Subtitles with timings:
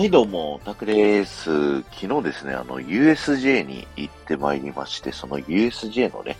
[0.00, 1.82] はい、どうも、タクです。
[1.82, 6.38] 昨日ですね、あの、USJ に行ってまいりまして、その USJ のね、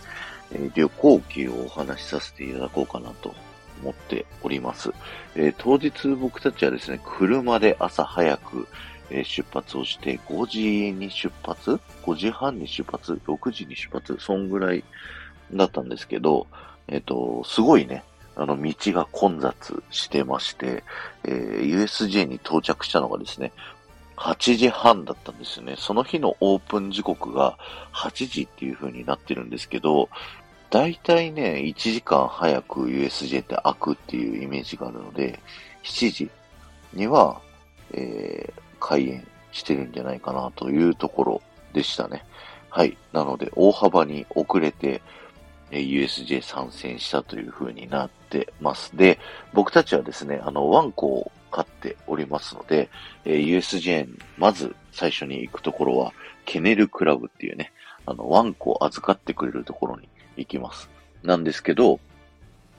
[0.51, 3.35] えー旅行記をお話しさせていただこうかなと
[3.83, 4.93] 思っております。
[5.37, 8.67] えー当日僕たちはですね、車で朝早く、
[9.11, 14.17] えー出発をして、5時に出発 ?5 時半に出発 ?6 時に出発？
[14.21, 14.83] そんぐらい
[15.53, 16.47] だったんですけど、
[16.89, 18.05] えっ、と、すごいね、
[18.41, 20.83] あの、道が混雑してまして、
[21.25, 23.53] えー USJ に到着したのがですね、
[24.17, 25.75] 8時半だったんですよね。
[25.79, 27.59] その日のオープン時刻が
[27.93, 30.09] 8時っていう風になってるんですけど、
[30.71, 35.39] だいたいね、1時間早く USJ って開くっていうイメージがあるので、
[35.85, 36.31] 7時
[36.95, 37.41] には、
[37.93, 41.43] えー開園してるんじゃないかなというところ
[41.75, 42.25] でしたね。
[42.71, 42.97] はい。
[43.13, 45.03] なので、大幅に遅れて、
[45.79, 48.97] USJ 参戦したという風になってます。
[48.97, 49.19] で、
[49.53, 52.89] 僕たちはですね、あの、ワンコを飼っておりますので、
[53.25, 56.13] え USJ、まず最初に行くところは、
[56.45, 57.73] ケネルクラブっていうね、
[58.07, 60.89] あの、ワンコを預かってくれるところに行きます。
[61.23, 62.01] なんですけど、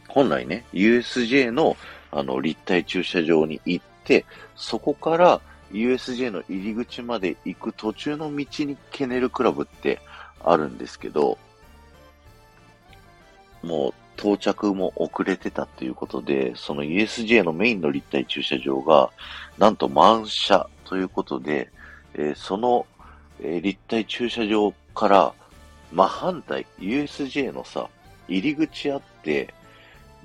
[0.07, 1.77] 本来ね、USJ の、
[2.11, 10.01] あの、立体駐車場に行って、そこから USJ の入り口まで行く途中の道にケネルクラブって
[10.43, 11.37] あるんですけど、
[13.63, 19.09] もう到着も遅れてたっていうことで、その USJ のメインの立体駐車場が、
[19.57, 21.71] なんと満車ということで、
[22.13, 22.85] えーその、
[23.41, 25.33] えー立体駐車場から
[25.91, 27.89] 真反対、USJ のさ、
[28.27, 29.53] 入り口あって、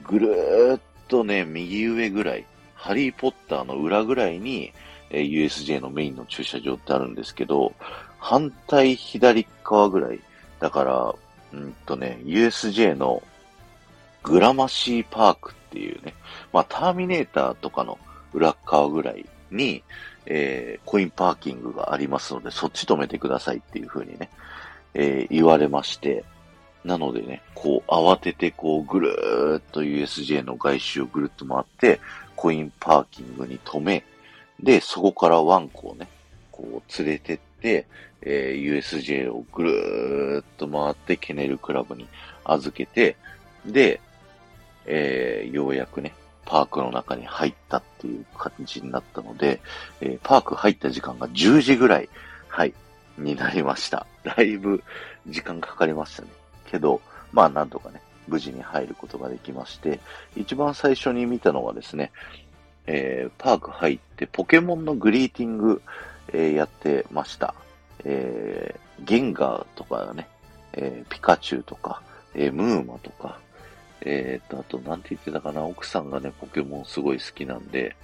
[0.04, 4.72] ぐるーっとね、右上ぐらい、ハリーポッターの裏ぐらいに、
[5.10, 7.72] えー USJ のメインの駐車場ってあるんですけど、
[8.18, 10.20] 反対左側ぐらい、
[10.60, 11.14] だから、
[11.52, 13.22] うんとね、USJ の
[14.22, 16.14] グラマシーパークっていうね、
[16.52, 17.98] まあ、ターミネーターとかの
[18.32, 19.82] 裏側ぐらいに、
[20.26, 24.28] えーコインパーキングがありますので、そっち止めてくださいっていう風にね、
[24.94, 26.24] えー言われまして、
[26.84, 32.00] なのでね、こう、慌ててこう、ぐるーっと USJ の外周をぐるっと回って、
[32.36, 34.04] コインパーキングに止め、
[34.60, 36.08] で、そこからワンコをね、
[36.52, 37.86] こう、連れてって、
[38.22, 42.06] えー USJ をぐるーっと回って、ケネルクラブに
[42.44, 43.16] 預けて、
[43.66, 44.00] で、
[44.86, 49.60] えーようやくね、パークの中に入ったっていう感じになったので、
[50.00, 52.08] えーパーク入った時間が10時ぐらい、
[52.46, 52.72] はい、
[53.18, 54.06] になりました。
[54.22, 54.84] だいぶ
[55.26, 56.28] 時間かかりましたね。
[56.66, 57.00] けど、
[57.32, 59.98] まあなんとかね、無事に入ることができまして、
[60.36, 62.12] 一番最初に見たのはですね、
[62.86, 65.82] えーパーク入ってポケモンのグリーティング、
[66.32, 67.54] えーやってました。
[68.04, 70.28] えーゲンガーとかね、
[70.72, 72.02] えーピカチュウとか、
[72.34, 73.38] えームーマとか、
[74.00, 77.96] えーと、あと、なんて言ってたかな、奥さんがね、ポケモンすごい好きなんで、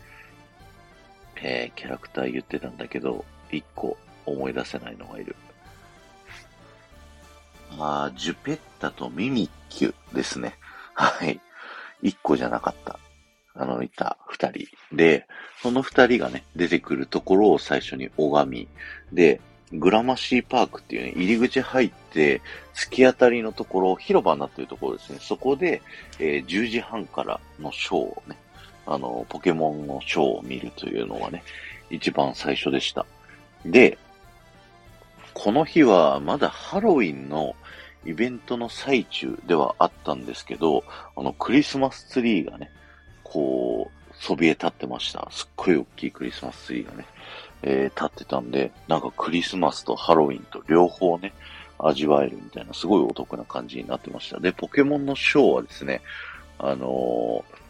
[1.36, 3.96] えーキャラクター言ってたんだけど、一個
[4.26, 5.34] 思い出せないのがいる。
[7.78, 10.56] まあジュペッタとミミッキュですね。
[10.94, 11.40] はい。
[12.02, 12.98] 一個じゃなかった。
[13.54, 14.66] あの、いた二人。
[14.92, 15.26] で、
[15.62, 18.68] その二人がね、出てくるところを最初に拝み。
[19.12, 19.40] で、
[19.72, 22.40] グラマシーパークっていうね、入り口入って、
[22.74, 25.18] 突き当たりのところ、広場になってるところですね。
[25.20, 25.82] そこで、
[26.18, 28.36] えー10時半からのショーをね、
[28.86, 31.42] あの、ポケモンのショーを見るというのがね、
[31.90, 33.06] 一番最初でした。
[33.64, 33.98] で、
[35.34, 37.54] この日はまだハロウィンの
[38.04, 40.84] イベントの最中ではあったんですけど、
[41.16, 42.70] あの、クリスマスツリーがね、
[43.32, 45.26] こう、そびえ立ってました。
[45.31, 47.06] すっごい大きいクリスマスツリーがね、
[47.62, 51.32] えー立ってたんで、なんかクリスマスとハロウィンと両方ね、
[51.78, 54.38] 味わえるみたいな、すごいお得な感じになってました。
[54.38, 56.03] で、ポケモンのショーはですね、
[56.59, 57.62] あのー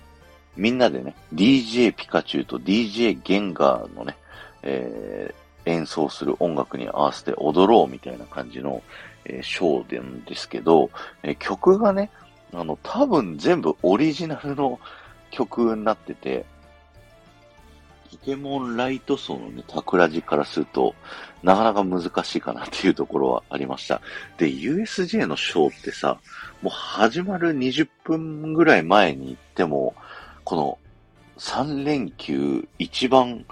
[0.55, 4.17] みんなでね、DJ ピカチュウと DJ ゲンガーのね、
[4.63, 8.83] えー演奏する音楽に合わせて踊ろうみたいな感じの、
[9.25, 10.91] えーショーなんですけど、
[11.23, 12.11] え曲がね、
[12.53, 14.79] あの、多分全部オリジナルの
[15.33, 16.45] 曲になってて、
[18.13, 20.95] ポケモンライト層のね、タクラジからすると、
[21.43, 24.01] なかなか難しいかなっていうところはありました。
[24.37, 26.21] で、USJ のショーってさ、
[26.61, 29.95] もう始まる20分ぐらい前に行っても、
[30.45, 30.79] この
[31.39, 33.45] 3連休一番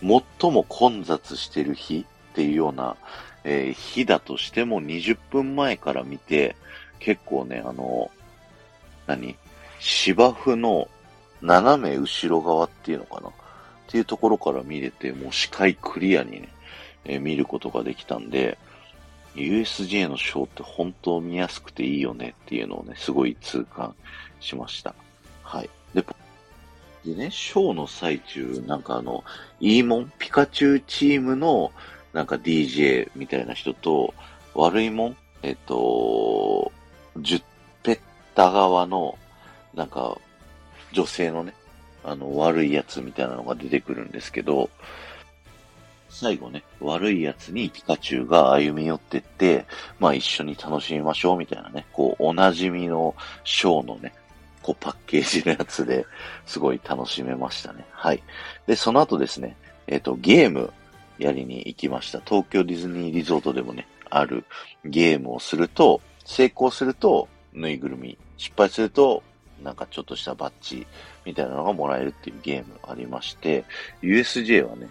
[0.00, 2.96] 最も混雑してる日っていうような、
[3.44, 6.56] えー日だとしても20分前から見て、
[6.98, 8.10] 結構ね、あの、
[9.06, 9.36] 何？
[9.78, 10.88] 芝生の
[11.42, 13.28] 斜め後ろ側っていうのかな？
[13.28, 13.32] っ
[13.88, 16.48] ていうところから見れて、もう視界クリアにね、
[17.04, 18.58] えー見ることができたんで、
[19.34, 23.94] USJ のショーって本当見やすくていいよねっていうのをね、すごい痛感
[24.40, 24.94] しました。
[25.42, 25.70] はい。
[25.94, 26.04] で、
[27.04, 29.24] でね、ショーの最中、なんかあの、
[29.60, 31.72] イーモン、ピカチュウチームの、
[32.12, 34.14] なんか DJ みたいな人と、
[34.54, 36.72] 悪いもん、えっと、
[37.18, 37.42] ジュッ
[37.82, 38.00] ペッ
[38.34, 39.16] タ側の、
[39.74, 40.18] なんか、
[40.92, 41.54] 女性のね、
[42.04, 44.70] あの、悪いやつみたいなのが出てくるんですけど、
[46.08, 49.64] 最後ね、悪いやつにピカチュウが歩み寄ってって、
[49.98, 53.14] まあ一緒に楽しみましょうみたいなね、こう、おなじみの
[53.44, 54.12] ショーのね、
[54.62, 56.04] こうパッケージのやつで
[56.44, 57.86] すごい楽しめましたね。
[57.92, 58.22] はい。
[58.66, 59.56] で、その後ですね、
[59.86, 60.72] えっ、ー、と、ゲーム
[61.18, 62.20] やりに行きました。
[62.20, 64.44] 東京ディズニーリゾートでもね、ある
[64.84, 69.22] ゲームをすると、成功すると、ぬいぐるみ、失敗すると、
[69.62, 70.86] なんかちょっとしたバッジ
[71.24, 73.64] みたいなのがもらえるっていうゲームありまして、
[74.02, 74.88] USJ はね、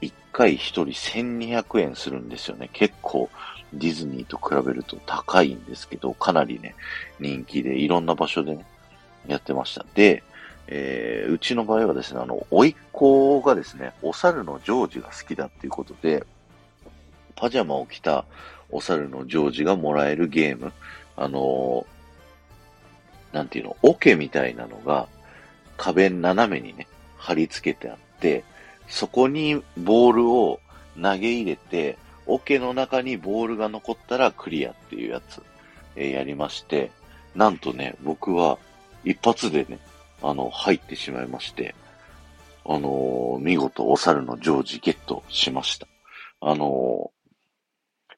[0.00, 2.68] 1回1人1200円するんですよね。
[2.72, 3.30] 結構
[3.72, 6.74] ディズニーと比べると高いんですけど、かなりね、
[7.20, 8.64] 人気でいろんな場所でね、
[9.26, 9.84] やってました。
[9.94, 10.22] で、
[10.66, 16.24] えー、うちの場合はですね、あの、甥っ子がですね、お猿のジョージが好きだっていうことで、
[17.34, 18.24] パジャマを着た
[18.70, 20.72] お猿のジョージがもらえるゲーム、
[21.16, 21.86] あのー、
[23.32, 25.08] なんていうの、桶みたいなのが
[25.76, 26.86] 壁斜めにね、
[27.16, 28.44] 貼り付けてあって、
[28.88, 30.60] そこにボールを
[31.00, 35.42] 投げ入れて、桶の中にボールが残ったらクリアっていうやつ、
[35.96, 36.90] えー、やりまして、
[37.34, 38.58] なんとね、僕は
[39.04, 39.78] 一発でね、
[40.22, 41.74] あの、入ってしまいまして、
[42.64, 45.88] あのー、見事お猿のジョージゲットしました。
[46.40, 48.14] あのー、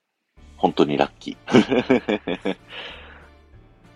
[0.57, 2.57] 本当にラッキー。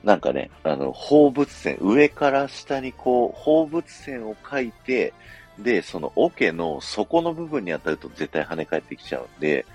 [0.04, 5.12] なんかね、あの、放物線、上から下にこう、放物線を書いて、
[5.58, 9.66] で、その桶の底の部分に当たると絶対跳ね返ってきちゃうんで、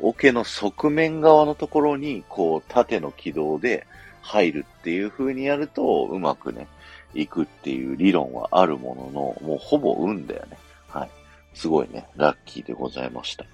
[0.00, 3.86] 桶の側面側のところに、こう、縦の軌道で
[4.20, 6.66] 入るっていう風にやると、うまくね、
[7.14, 10.56] いくっていう理論はあるものの、もうほぼ運だよね。
[10.88, 11.10] はい。
[11.54, 13.44] すごいね、ラッキーでございました。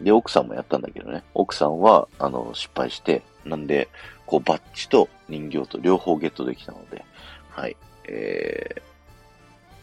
[0.00, 3.88] で、奥さんもやったんだけどね、奥さんは、あの、失敗して、なんで、
[4.28, 7.02] こう、バッジと人形と両方ゲットできたので、
[7.48, 8.82] はい、えー、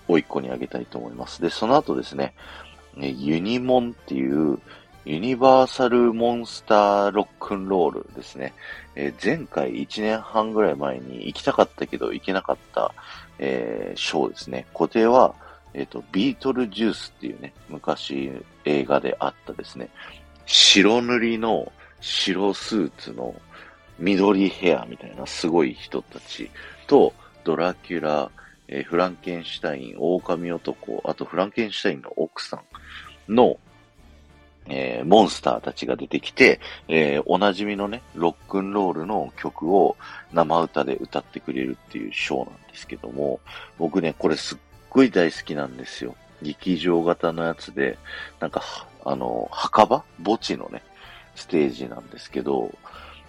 [0.07, 1.41] おいっ子にあげたいと思います。
[1.41, 2.35] で、その後ですね、
[2.95, 4.59] ユニモンっていう、
[5.03, 8.53] ユニバーサルモンスターロックンロールですね。
[8.95, 12.93] えー、前回1年半ぐらい前に行きたかったけど行けなかった、
[13.39, 14.67] えー、ショーですね。
[14.73, 15.33] 固定は、
[15.73, 18.31] えっ、ー、と、ビートルジュースっていうね、昔
[18.63, 19.89] 映画であったですね、
[20.45, 23.33] 白塗りの白スーツの
[23.99, 26.49] 緑ヘアみたいなすごい人たち
[26.87, 27.13] と、
[27.43, 28.31] ドラキュラ、
[28.67, 32.61] えー、フランケンシュタイン、狼男、あとフランケンシュタインの奥さ
[33.27, 33.57] んの、
[34.67, 39.95] えー、モンスターたちが出てきて、えー、おなじみのね、ロックンロールの曲を
[40.33, 43.39] 生歌で歌ってくれるっていうショーなんですけども、
[43.77, 44.57] 僕ね、これすっ
[44.89, 46.15] ごい大好きなんですよ。
[46.41, 47.97] 劇場型のやつで、
[48.39, 48.63] なんか、
[49.05, 50.81] あの、墓場墓地のね、
[51.35, 52.73] ステージなんですけど、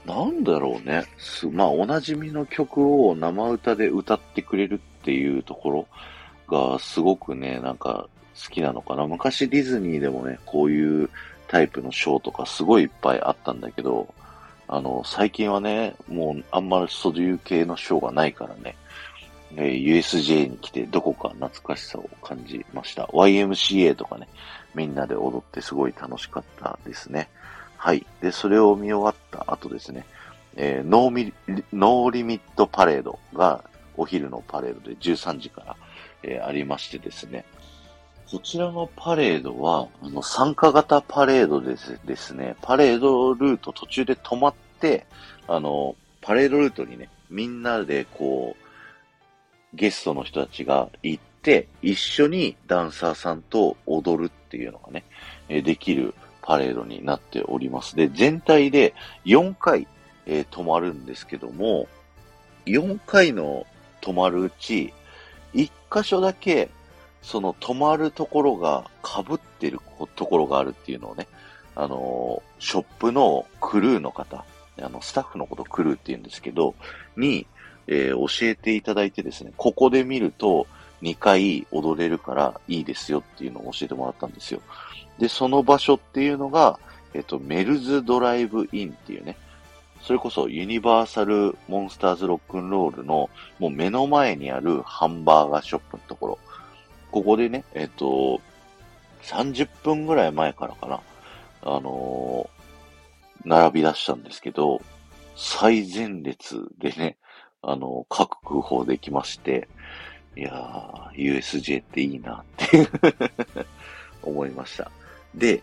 [0.06, 1.04] なんだろうね。
[1.52, 5.88] まあ、おなじみの曲を生歌で歌ってくれるっていうところ
[6.48, 8.08] がすごくね、なんか
[8.40, 9.06] 好きなのかな。
[9.06, 11.10] 昔ディズニーでもね、こういう
[11.48, 14.14] タイプのショーとかすごいいっぱいあったんだけど、
[14.68, 18.76] あの、最近はね、もうあんまりそういう系のショーがないからね、
[19.56, 23.04] えー、USJ に来てどこか懐かしさを感じました。
[23.12, 24.28] YMCA とかね、
[24.74, 27.28] みんなで踊ってすごい楽しかったですね。
[27.86, 28.04] はい。
[28.20, 30.04] で、それを見終わった後ですね、
[30.56, 31.32] えー、ノーミ
[31.72, 33.62] ノーリミットパレードが
[33.96, 35.76] お昼のパレードで13時から、
[36.24, 37.44] えー、ありましてですね、
[38.28, 45.06] こちらのパレードは、あの、参加型パレードですですね、パレードルート途中で止まって、
[45.46, 55.04] あの、パレードルートにね、みんなでこう、ゲストの人たちが行って、一緒にダンサーさんと踊るっていうのがね、
[55.48, 56.12] えできる
[56.46, 57.96] パレードになっております。
[57.96, 59.88] で、全体で4回、
[60.26, 61.88] えー、止まるんですけども、
[62.66, 63.66] 4回の
[64.00, 64.94] 止まるうち、
[65.54, 66.70] 1箇所だけ
[67.22, 69.80] その止まるところが被ってる
[70.14, 71.26] ところがあるっていうのをね、
[71.74, 74.44] あの、ショップのクルーの方、
[74.80, 76.76] あの、スタッフのことクルーって言うんですけど、
[77.16, 77.46] に、
[77.88, 80.68] えー、教えていただいてですね、ここで見ると
[81.02, 84.60] 2回踊れるからいいですよっていうのを教えてもらったんですよ。
[85.18, 86.78] で、その場所っていうのが、
[87.14, 89.36] えっ、と、メルズドライブインっていうね、
[90.02, 96.38] それこそユニバーサルモンスターズロックンロールのもう目の前にあるハンバーガーショップのところ。
[97.10, 98.40] ここでね、えっ、と、
[99.22, 101.00] 30分ぐらい前からかな、
[101.62, 104.80] あのー、並び出したんですけど、
[105.34, 107.16] 最前列でね、
[107.62, 109.68] あのー、各空砲できまして、
[110.36, 112.88] いやー、USJ っていいなって
[114.22, 114.90] 思いました。
[115.36, 115.62] で、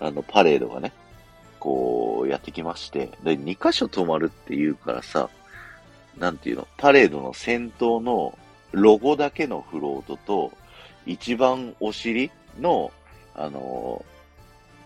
[0.00, 0.92] あの、パレードがね、
[1.58, 5.28] こう、やってきまして、で、2箇所止まるって言うからさ、
[6.18, 8.36] なんていうの、パレードの先頭の
[8.72, 10.52] ロゴだけのフロートと、
[11.06, 12.92] 一番お尻の、
[13.34, 14.04] あの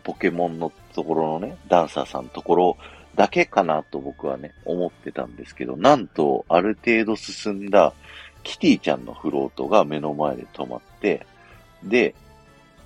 [0.02, 2.76] ー、ポケモンのところのね、ダンサーさんのところ
[3.14, 7.92] だけかなと僕はね、思ってたんですけど、なんと、ある程度進んだ
[8.42, 11.26] キティちゃんのフロートが目の前で止まって、
[11.82, 12.14] で、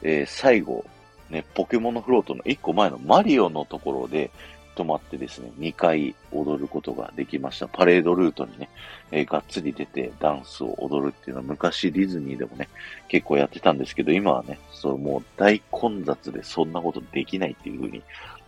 [0.02, 0.84] えー、最後、
[1.30, 4.30] ね、ポケモンのフロートの1個前のマリオのところで
[4.78, 7.66] 止まってですね、2回踊ることができました。
[7.66, 8.68] パレードルートにね、
[9.10, 12.68] えー、がっつり出てダンスを踊るっていうのは昔ディズニーでもね、
[13.08, 18.02] 結構やってたんですけど、今はね、そうもう大混雑でそんなことできないっていう風に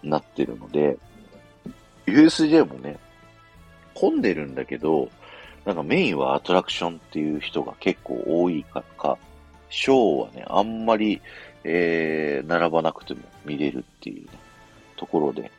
[0.05, 0.97] なってるので、
[2.07, 2.99] USJ もね、
[3.95, 5.11] 混んでるんだけど、
[5.65, 9.19] なんかメインはアトラクションっていう人が結構多いからか、
[9.69, 11.21] ショーはね、あんまり、
[11.65, 14.31] えー、並ばなくても見れるっていうね、
[14.97, 15.51] ところで、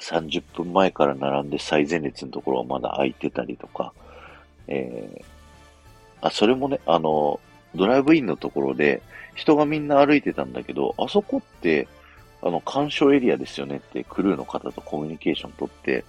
[0.00, 3.92] 30分前から並んで最前列のところはまだ空いてたりとか、
[4.68, 5.24] えー、
[6.20, 7.40] あ、それもね、あの、
[7.74, 9.02] ドライブインのところで
[9.34, 11.88] 人がみんな歩いてたんだけど、あそこって、
[12.42, 16.04] あの、鑑賞エリアですよねってクルーの方とコミュニケーション取って、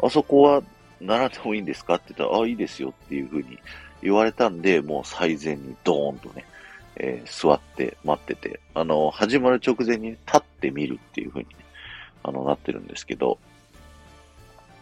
[0.00, 0.62] あそこは
[1.00, 3.58] 並んでもいいんですかって言ったら、あ、いいですよっていうふうに
[4.02, 6.44] 言われたんで、もう最前にドーンとね、
[6.96, 11.54] えー、座って待ってて、あの、始まる直前に立ってみるっていうふうに、ね、
[12.22, 13.38] あの、なってるんですけど、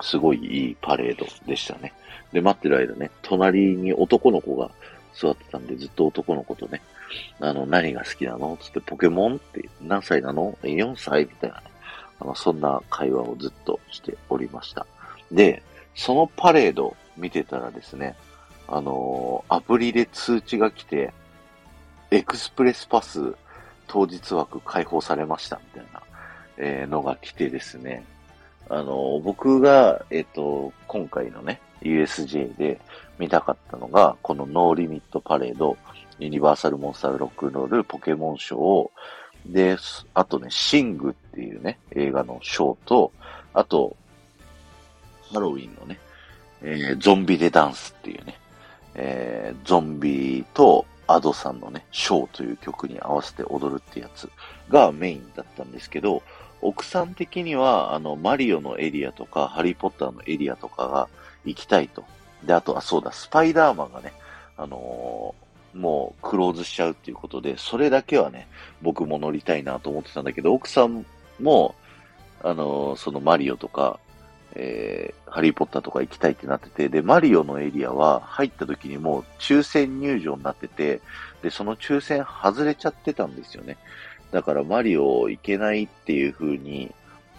[0.02, 1.92] すごいいいパレードでしたね。
[2.32, 4.70] で、待ってる間ね、隣に男の子が
[5.14, 6.80] 座ってたんで、ずっと男の子とね、
[7.40, 8.56] あの、何が好きなの？
[8.60, 11.62] つって、ポケモンって何歳なの ?4 歳みたいなね。
[12.20, 14.86] あの、そんな会話をずっとしておりました。
[15.32, 15.62] で、
[15.94, 18.14] そのパレード見てたらですね、
[18.68, 21.12] あのー、アプリで通知が来て、
[22.10, 23.34] エクスプレスパス
[23.86, 26.02] 当日枠開放されましたみたいな、
[26.58, 28.04] え、のが来てですね、
[28.68, 32.80] あの、僕が、えっ、と、今回のね、USJ で
[33.18, 35.76] 見たかったのが、このノーリミットパレード、
[36.20, 39.76] ユニバーサルモンスターロックロールポケモンショー、で、
[40.14, 43.12] あとね、シングっていうね、映画のショーと、
[43.54, 43.96] あと、
[45.32, 45.98] ハロウィンのね、
[46.62, 48.38] えー、ゾンビでダンスっていうね、
[48.94, 54.30] えー、ゾンビとアドさんのね、ショーという曲に合わせて踊るってやつ
[54.68, 56.22] がメインだったんですけど、
[56.62, 61.08] 奥さん的には、あの、マリオのエリアとか、ハリーポッターのエリアとかが
[61.44, 62.04] 行きたいと。
[62.44, 64.12] で、あと、あ、そうだ、スパイダーマンがね、
[64.56, 68.48] あのー、もうクローズしちゃうっていうことで、それだけはね、
[68.82, 71.06] 僕も乗りたいなと思ってたんだけど、奥さん
[71.40, 71.74] も、
[72.42, 73.98] あのー、そのマリオとか、
[74.54, 81.00] えー、ハリーポッターとか行きたいってなってて、で、マリオのエリアは入った時にもう抽選入場になってて、
[81.42, 83.76] で、その抽選外れちゃってたんですよね。
[84.32, 86.94] だからマリオ行けないっていう風に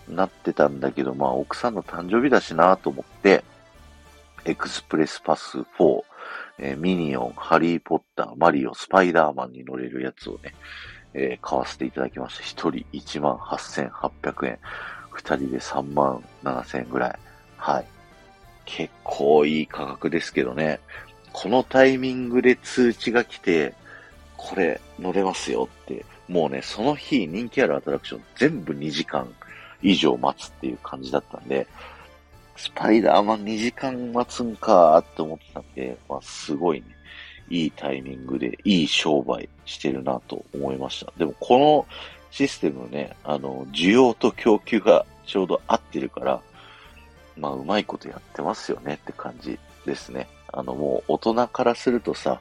[0.07, 3.43] なってたんだけど、まあ奥さんの誕生日だしなと思って、
[4.45, 6.01] エクスプレスパス4、
[6.59, 10.53] えー、ミニオン、ハリーポッター、マリオ、スパイダーマンに乗れるやつをね、
[11.13, 12.43] えー、買わせていただきました。
[12.43, 14.59] 一人18,800円。
[15.11, 17.19] 二人で3万7千円ぐらい。
[17.57, 17.85] はい。
[18.65, 20.79] 結構いい価格ですけどね。
[21.33, 23.73] このタイミングで通知が来て、
[24.37, 29.27] これ乗れますよって、もうね、その日人気あるアトラクション全部2時間
[29.81, 31.67] 以上待つっていう感じだったんで、
[32.55, 36.87] スパイダーマン2時間待つんかーって思ってたんで、まあすごいね、
[37.49, 41.11] いいタイミングでいい商売してるなと思いました。
[41.17, 41.85] でもこの
[42.31, 46.41] システムね、あの、需要と供給がちょうど合ってるから、
[47.37, 50.27] まあ、うまいことやってますよねって感じですね。
[50.51, 52.39] あの、もう大人からするとさ、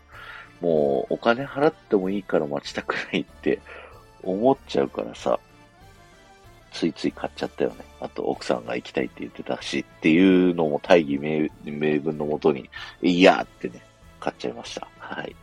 [0.61, 3.61] もうお金払ってもいいから待ちたくないって
[4.23, 5.39] 思っちゃうからさ、
[6.73, 7.77] ついつい買っちゃったよね。
[8.01, 12.69] あと奥さんが行きたいって言ってたしっていうのも大義名名分のもとに、
[13.03, 13.83] いやーってね、
[14.21, 14.87] 買っちゃいました。
[14.99, 15.35] はい。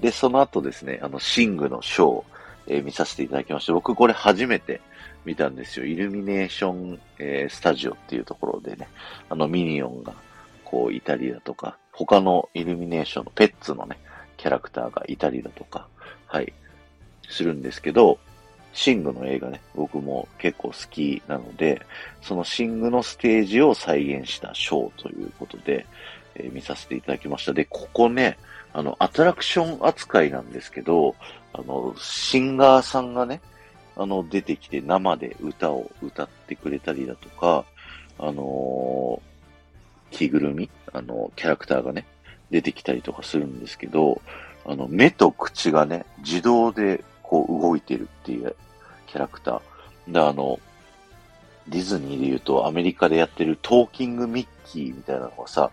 [0.00, 2.24] で、その後ですね、あの、シングのショー、
[2.66, 4.80] えー、見させていただきまして、僕これ初めて
[5.24, 5.86] 見たんですよ。
[5.86, 8.88] イルミネーション、えー、スタジオっていうところでね、
[9.28, 10.14] あのミニオンが
[10.64, 13.98] こういたりだとか、他のイルミネーションのペッツのね、
[14.36, 15.86] キャラクターがいたりだとか、
[16.26, 16.52] はい、
[17.28, 18.18] するんですけど、
[18.72, 21.80] シングの映画ね、僕も結構好きなので、
[22.22, 25.86] そのシングのステージを再現したショーということで、
[26.34, 27.52] えー、見させていただきました。
[27.52, 28.36] で、ここね、
[28.74, 31.14] あの、アトラクション扱いなんですけど、
[31.52, 33.40] あの、シンガーさんがね、
[33.96, 37.64] あの、出てきて生で歌を歌ってくれたりだとか、
[38.18, 42.04] あのー、着ぐるみあの、キャラクターがね、
[42.50, 44.20] 出てきたりとかするんですけど、
[44.66, 48.56] あの、目と口がね、自動でこう動いてるっていう
[49.06, 50.12] キャラクター。
[50.12, 50.58] で、あの、
[51.68, 55.70] ディズニーで言うとアメリカでやってるトーキングミッキーみたいなのがさ、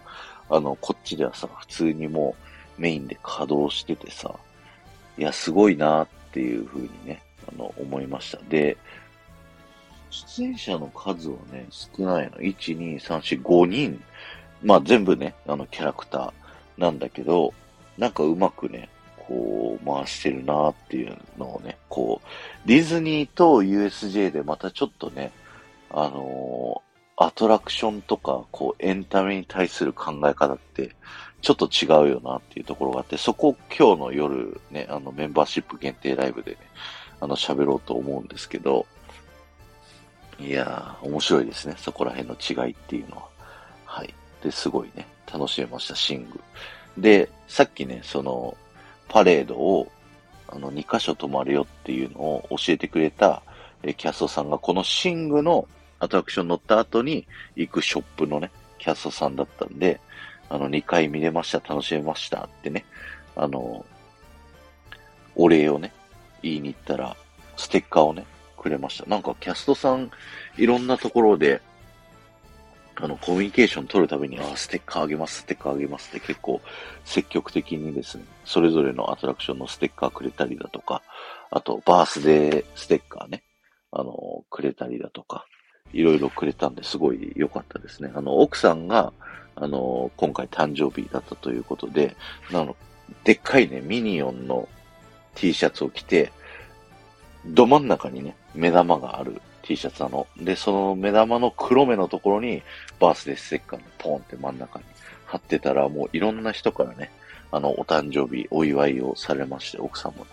[0.50, 4.36] あの、こっちではさ、普通にもうメインで稼働しててさ、
[5.18, 8.40] いや、すごいなっていう風にね、あの、思いました。
[8.50, 8.78] で、
[10.10, 12.38] 出演者の数はね、少ないの。
[12.38, 14.04] 1、2、3、4、5人。
[14.64, 17.54] まあ全部ね、あの、キャラクターなんだけど、
[17.98, 25.32] なんかうまくね、こう、回してるなっていうのをね、こう、ディズニーと USJ でまたちょっとね、
[25.90, 30.96] あのー、アトラクションとか、こう、エンタメに対する考え方って、
[31.42, 36.58] ちょっと違うよなっていうところがあって、そこを今日の夜ね、あの、メンバーシップ限定ライブでね、
[37.20, 38.86] あの、喋ろうと思うんですけど、
[40.40, 41.76] いやー、面白いですね。
[41.78, 43.24] そこら辺の違いっていうのは。
[43.86, 44.14] はい。
[44.44, 46.40] で、すごいね、楽しめました、シング。
[46.98, 48.56] で、さっきね、その、
[49.08, 49.92] パレードを、
[50.48, 53.44] あの、2箇所泊まるよっていうのを教えてくれた、
[53.84, 55.68] えキャストさんが、このシングの
[56.00, 60.00] アトラクション乗った後に行くショップのね、キャストさんだったんで、
[60.52, 62.86] あの、2回見れました、楽しめましたってね、
[63.38, 63.86] あの、
[65.36, 65.94] お礼をね、
[66.44, 67.16] 言いに行ったら、
[67.56, 68.26] ステッカーをね、
[68.58, 69.10] くれました。
[69.10, 70.12] なんかキャストさん、
[70.58, 71.62] いろんなところで、
[72.96, 76.60] あの、コミュニケーション取るたびに、あ、ステッカーあげます、ステッカーあげますって結構
[77.06, 81.02] 積極的にですね、それぞれのアトラクションのステッカーくれたりだとか、
[81.50, 83.44] あと、バースデーステッカーね、
[83.92, 85.46] あの、くれたりだとか、
[85.94, 88.12] いろいろくれたんですごい良かったですね。
[88.16, 89.14] あの、奥さんが、
[89.62, 92.16] あの、今回誕生日だったということで、
[92.50, 92.76] あの、
[93.24, 94.68] でっかいね、ミニオンの
[95.36, 96.32] T シャツを着て、
[97.46, 100.26] ど真ん中にね、目玉がある T シャツなの。
[100.38, 102.64] で、その目玉の黒目のところに、
[103.00, 104.86] バースデーステッカーのポンって真ん中に
[105.26, 107.12] 貼ってたら、もういろんな人からね、
[107.52, 110.32] あの、お誕生日、お祝いをされまして、奥さんもね、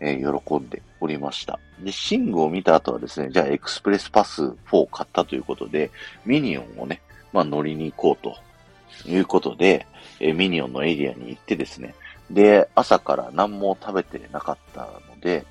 [0.00, 1.58] えー、喜んでおりました。
[1.80, 5.90] で、シングを見た後はですね、じゃあエクスプレスパス4を買ったということで、
[6.24, 8.36] ミニオンをね、まあ乗りに行こうと
[9.06, 9.86] いうことで、
[10.20, 11.94] え、ミニオンのエリアに行ってですね、
[12.30, 15.44] で、朝から何も食べてなかったので、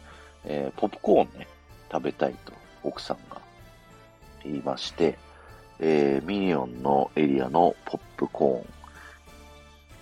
[0.46, 1.48] えー、ポップコーンね、
[1.92, 2.54] 食べたいと
[2.84, 3.40] 奥さんが
[4.44, 5.18] 言いまして、
[5.80, 8.66] えー、ミニオンのエリアのポップコ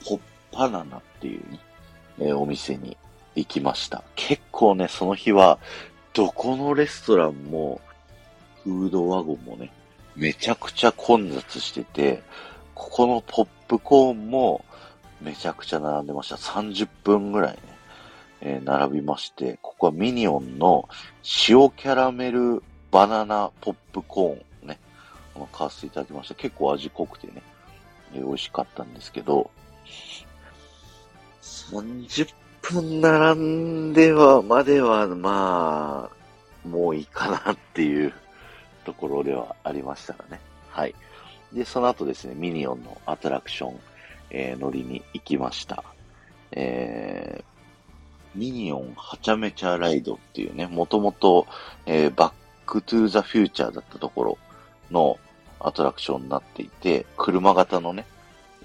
[0.04, 0.20] ーン、ポッ
[0.52, 1.60] パナナっていうね、
[2.20, 2.98] えー、お店に
[3.36, 4.04] 行きました。
[4.16, 5.60] 結構ね、その日は、
[6.14, 7.82] どこのレストランも、
[8.64, 9.72] フードワゴンもね、
[10.16, 12.22] めちゃくちゃ混雑してて、
[12.76, 14.66] ここのポップコーンも
[15.22, 16.36] めちゃくちゃ並んでました。
[16.36, 17.60] 30分ぐらいね、
[18.42, 20.90] えー、並びまして、ここはミニオンの
[21.48, 24.80] 塩キャラメルバナナポップコーンね、
[25.52, 26.36] 買わせていただきました。
[26.36, 27.42] 結構味濃くてね、
[28.14, 29.50] えー、美味しかったんですけど、
[31.42, 32.28] 30
[32.62, 38.14] 分並んでは、までは、まあ、もういいかなっていう
[38.86, 40.40] ところではありましたがね。
[40.70, 40.96] はい。
[41.54, 43.80] で、その後ですね、ミニオンのアトラクション、
[44.30, 45.84] えー、乗りに行きました。
[46.52, 51.48] えー、ミニオンはちゃめちゃライドっていうね、もともと、
[51.86, 52.34] えー、バッ
[52.66, 54.38] クトゥーザフューチャーだったところ
[54.90, 55.18] の
[55.60, 58.06] アトラクションになっていて、車型のね、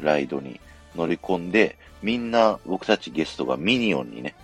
[0.00, 0.60] ライドに
[0.94, 4.34] 乗り込んで、みんな僕たちゲストがミニオンにね、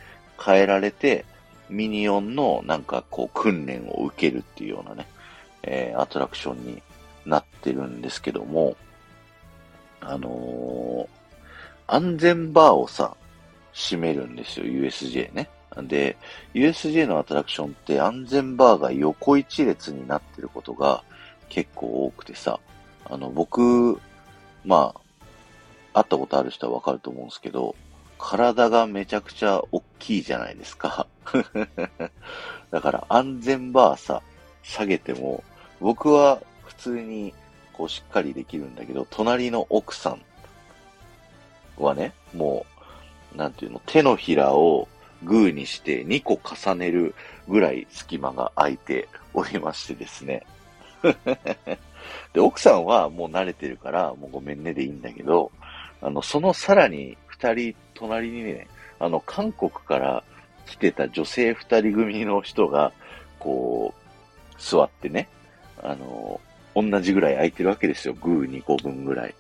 [0.45, 1.25] 変えられて、
[1.71, 5.07] ミニオンのなんかこう訓練を受けるっていうようなね、
[5.63, 6.83] えー、アトラクションに
[7.27, 8.77] なってるんですけども、
[10.01, 13.17] あのー、安全バーをさ、
[13.73, 15.49] 閉めるんですよ、USJ ね。
[15.77, 16.17] で、
[16.55, 21.03] USJ のアトラクションって安全バーが横一列になってることが
[21.49, 22.61] 結構多くてさ、
[23.05, 24.01] あの、僕、
[24.65, 24.95] ま
[25.93, 27.75] あ、会ったことある人はわかると思うんですけど、
[28.19, 31.07] 体がめちゃくちゃ大きいじゃないですか。
[32.71, 34.23] だから安全バーさ、
[34.63, 35.43] 下げても、
[35.81, 36.41] 僕は
[36.83, 37.33] 通に
[37.73, 40.23] こうしっかりできるんだけど、隣の奥さん
[41.83, 42.67] はね、も
[43.35, 44.89] う、なんていうの、手のひらを
[45.23, 47.15] グーにして2個重ねる
[47.49, 50.45] ぐらい隙間が空いておりましてですね。
[52.33, 55.53] で、奥さんはもう慣れてるから、もうごめんねでいいんだけど、
[56.01, 58.67] あの、そのさらに二人隣にね、
[58.99, 60.25] あの、韓国から
[60.67, 62.93] 来てた女性二人組の人が、
[63.39, 64.03] こう、
[64.59, 65.29] 座ってね、
[65.83, 66.41] あの、
[66.75, 68.15] 同じぐらい空いてるわけですよ。
[68.15, 69.35] グー2個分ぐらい。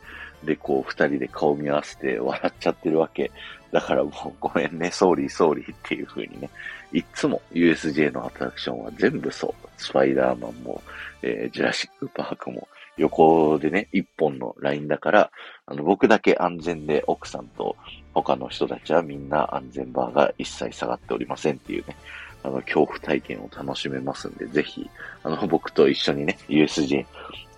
[0.44, 3.30] で、こう、二人で顔見合わせて笑っちゃってるわけ。
[3.70, 6.50] だからもうごめんね、 sorry sorry っていう風にね、
[6.92, 9.68] いつも USJ のアトラクションは全部そう。
[9.78, 10.82] スパイダーマンも、
[11.22, 12.68] えー、ジュラシックパークも、
[12.98, 15.30] 横でね、一本のラインだから、
[15.64, 17.76] あの、僕だけ安全で奥さんと
[18.12, 21.96] 他の人たちはみんな安全バーが一切下がっておりませんっていうね、
[22.42, 24.88] あの、恐怖体験を楽しめますんで、ぜひ、
[25.22, 27.06] あの、 僕と一緒にね、USJ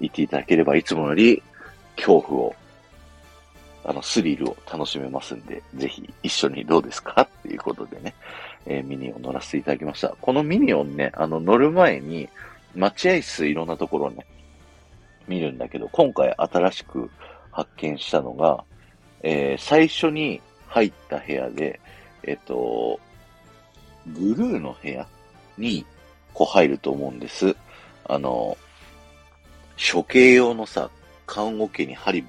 [0.00, 1.42] 行っていただければ、いつもより
[1.96, 2.54] 恐怖を、
[3.84, 7.22] あの、スリルを楽しめますんで、ぜひ一緒にどうですか？
[7.22, 8.14] っていうことでね、
[8.66, 10.08] えー、ミニオン乗らせていただきました。
[10.20, 12.28] このミニオンね、あの、乗る前に、
[12.74, 14.26] 待合室いろんなところね、
[15.28, 17.10] 見るんだけど、今回新しく
[17.50, 18.64] 発見したのが、
[19.22, 21.80] えー、最初に入った部屋で、
[22.24, 22.98] えっ、と、
[24.06, 25.06] ブルーの部屋
[25.58, 25.84] に、
[26.32, 27.56] こう入ると思うんです。
[28.06, 28.56] あの、
[29.92, 30.90] 処刑用のさ、
[31.26, 32.24] 看護家に針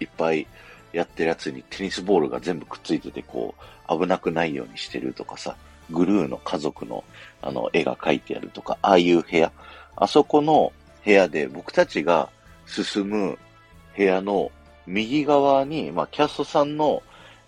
[0.00, 0.46] いっぱい
[0.92, 3.54] やってるやつにテニスボールが全部くっついてて、こ
[3.88, 5.56] う、危なくないようにしてるとかさ、
[5.90, 7.04] グルーの家族の、
[7.42, 9.52] あの、絵が描いてあるとか、ああいう部屋。
[9.96, 10.72] あそこの
[11.04, 12.28] 部屋で僕たちが
[12.66, 13.38] 進む
[13.96, 14.50] 部屋の
[14.86, 17.02] 右側に、まあ、キャストさんの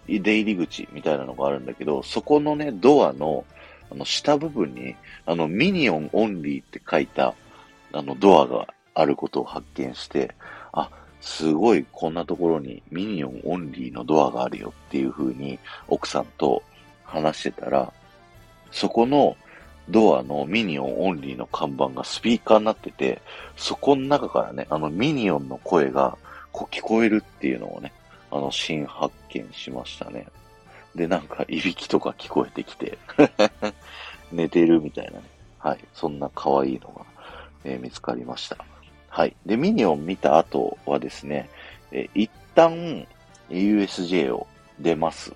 [0.07, 3.45] 出入り口みたいなのがあるんだけど、そこのね、ドアの、
[3.91, 4.97] あの、下部分に、
[5.27, 7.35] あの、ミニオン only って書いた、
[7.93, 10.35] あの、ドアがあることを発見して、
[10.73, 16.63] あ、すごいこんなところにミニオン only のドアがあるよっていう風に奥さんと
[17.05, 17.93] 話してたら、
[18.71, 19.37] そこの
[19.89, 23.23] ドアのミニオン only の看板がスピーカーになってて、
[23.57, 26.17] そこの中からね、あのミニオンの声が
[26.53, 27.93] こう聞こえるっていうのをね、
[28.31, 30.27] あの新発見しましたね。
[30.99, 32.99] で、なんか、いびきとか聞こえてきて
[34.33, 35.23] 寝てるみたいなね。
[35.59, 35.79] はい。
[35.95, 37.07] そんな可愛いのが、
[37.65, 38.59] えー、見つかりました。
[39.09, 39.35] はい。
[39.47, 41.49] で、ミニオン見た後はですね、
[41.93, 43.07] えー、一旦
[43.49, 44.47] USJ を
[44.79, 45.33] 出ます。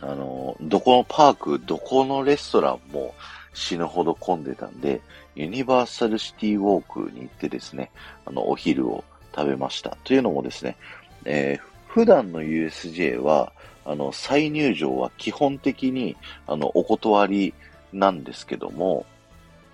[0.00, 3.14] あのー、どこのパーク、どこのレストランも
[3.54, 5.00] 死ぬほど混んでたんで、
[5.34, 7.90] ユニバーサルシティウォークに行ってですね、
[8.26, 9.96] あの、お昼を食べました。
[10.04, 10.76] というのもですね、
[11.24, 13.52] えー、普段の USJ は、
[13.88, 16.14] あの、再入場は基本的に、
[16.46, 17.54] あの、お断り
[17.92, 19.06] なんですけども、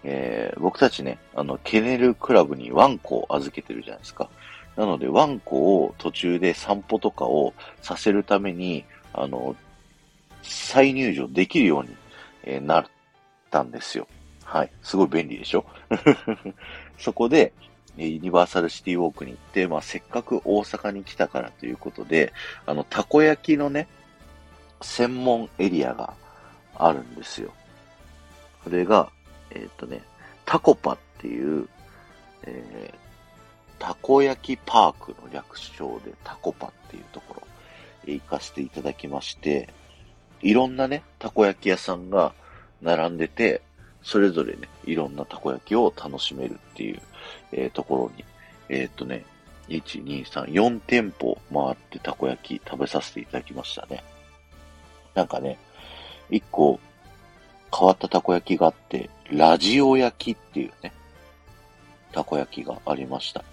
[0.04, 4.30] えー、僕たちね、あの、ケネルクラブにワンコを預けてるじゃないですか。
[4.76, 9.56] なので、ワンコを途中で散歩とかをさせるために、あの、
[10.42, 11.88] 再入場できるように、
[12.44, 12.86] え、なっ
[13.50, 14.06] たんですよ。
[14.44, 14.70] はい。
[14.82, 15.64] すごい便利でしょ？
[16.98, 17.52] そこで、
[17.96, 22.32] ユニバーサルシティウォークに行って、まあ、せっかく大阪に来たからということで、
[22.66, 23.88] あの、たこ焼きのね、
[24.84, 26.14] 専門エリアが
[26.76, 27.52] あるんですよ。
[28.62, 29.10] それが、
[29.50, 30.02] えー、っとね、
[30.44, 31.68] タコパっていう、
[32.44, 39.70] えー、たこ焼きパークの略称でタコパっていうところへ行かせていただきまして、
[40.42, 42.34] いろんなね、たこ焼き屋さんが
[42.82, 43.62] 並んでて、
[44.02, 47.00] それぞれね、いろんなたこ焼きを楽しめるっていう、
[47.52, 48.24] えー、ところに、
[48.68, 49.24] えー、っとね、
[49.68, 54.04] 1、2、3、4店舗回ってたこ焼き食べさせていただきましたね。
[55.14, 55.58] なんかね、
[56.30, 56.80] 一個
[57.76, 60.92] 変わったたこ焼きがあって、ラジオ焼きっていうね、
[62.12, 63.44] たこ焼きがありました。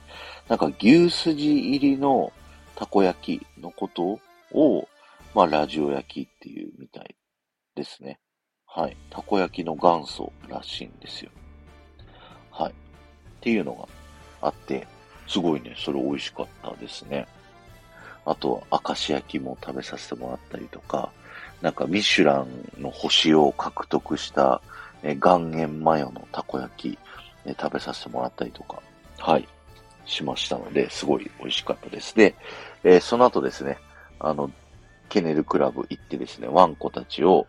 [0.48, 2.32] なんか牛すじ入りの
[2.76, 4.20] たこ焼きのこと
[4.52, 4.88] を、
[5.34, 7.16] まあラジオ焼きっていうみたい
[7.76, 8.20] ですね。
[8.66, 8.98] はい。
[9.10, 11.32] たこ焼きの元祖らしいんですよ。
[12.52, 12.72] はい。
[12.72, 12.74] っ
[13.42, 13.88] ていうのが
[14.42, 14.88] あって、
[15.28, 17.28] すごいね、それ美味しかったですね。
[18.26, 21.12] あとは、明石焼きも食べさせてもらったりとか、
[21.62, 22.48] なんかミシュラン
[22.82, 24.62] の星を獲得した、
[25.04, 27.00] え岩塩マヨのたこ焼き、
[27.46, 28.82] え食べさせてもらったりとか、
[29.18, 29.48] はい、
[30.06, 32.16] しましたので、すごい美味しかったです。
[32.16, 32.36] で、
[32.84, 33.78] えー、その後ですね、
[34.20, 34.52] あの、
[35.10, 37.48] ケネルクラブ行ってですね、ワンコたちを、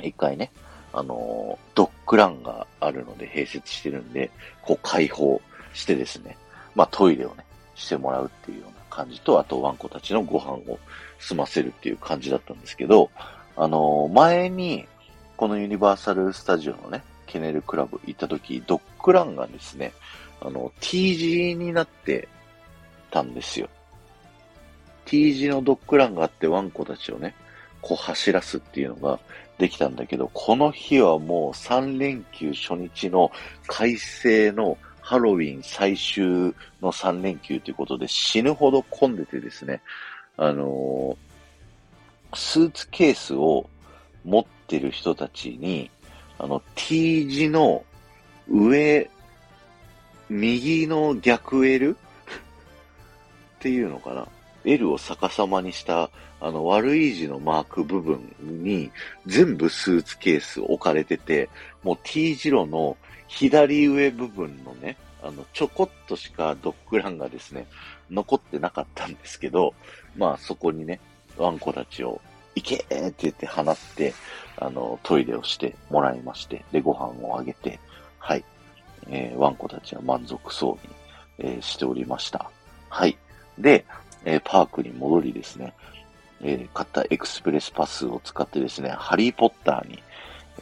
[0.00, 0.52] 一回ね、
[0.92, 4.30] あの、ドッグランがあるので併設してるんで、
[4.62, 5.40] こう開放
[5.72, 6.36] してですね、
[6.74, 10.78] まあトイレをね、してもらうっていうような感じと、あとワンコたちのご飯を
[11.18, 13.10] 済ませるっていう感じだったんですけど、
[13.56, 14.86] あのー、前に、
[15.36, 19.92] このユニバーサルスタジオのね、ケネルクラブ行った時、ドッグランがですね、
[20.40, 22.28] あの、T 字になって
[23.10, 23.68] たんですよ。
[25.06, 27.34] T 字のドッグランがあってワンコたちをね、
[27.80, 29.18] こう走らすっていうのが
[29.58, 33.32] できたんだけど、この日はもう3連休初日の
[33.66, 39.82] 快晴のハロウィン最終の3連休ということで死ぬほど混んでてですね、
[40.36, 43.68] あのー、スーツケースを
[44.24, 45.90] 持ってる人たちに、
[46.38, 47.84] あの、T 字の
[48.48, 49.10] 上、
[50.30, 51.96] 右の逆 L
[53.56, 54.28] っていうのかな
[54.64, 56.10] ?L を逆さまにした、
[56.40, 58.90] あの、悪い字のマーク部分に
[59.26, 61.50] 全部スーツケース置かれてて、
[61.82, 62.96] もう T 字路の
[63.32, 67.66] 左上部分のね、あの、ちょこっとしかドッグランがですね、
[68.10, 69.74] 残ってなかったんですけど、
[70.16, 71.00] まあそこにね、
[71.38, 72.20] ワンコたちを
[72.54, 74.12] 行けーって言って放って、
[74.58, 77.80] あの、トイレをしてもらいまして、で、ご飯をあげて、
[78.18, 78.44] はい、
[79.08, 80.78] えー、ワンコたちは満足そ
[81.38, 82.50] うに、えー、しておりました。
[82.90, 83.16] はい。
[83.58, 83.86] で、
[84.24, 85.72] えー、パークに戻りですね、
[86.44, 90.02] え買ったエクスプレスパスを使ってですね、ハリーポッターに、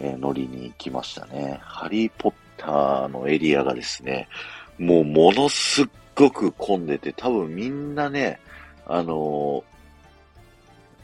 [0.00, 1.58] え乗りに行きましたね。
[1.62, 4.28] ハリーポッターのエリアがですね、
[4.78, 8.38] もうものすっごく混んでて、多分みんなね、
[8.86, 9.64] あの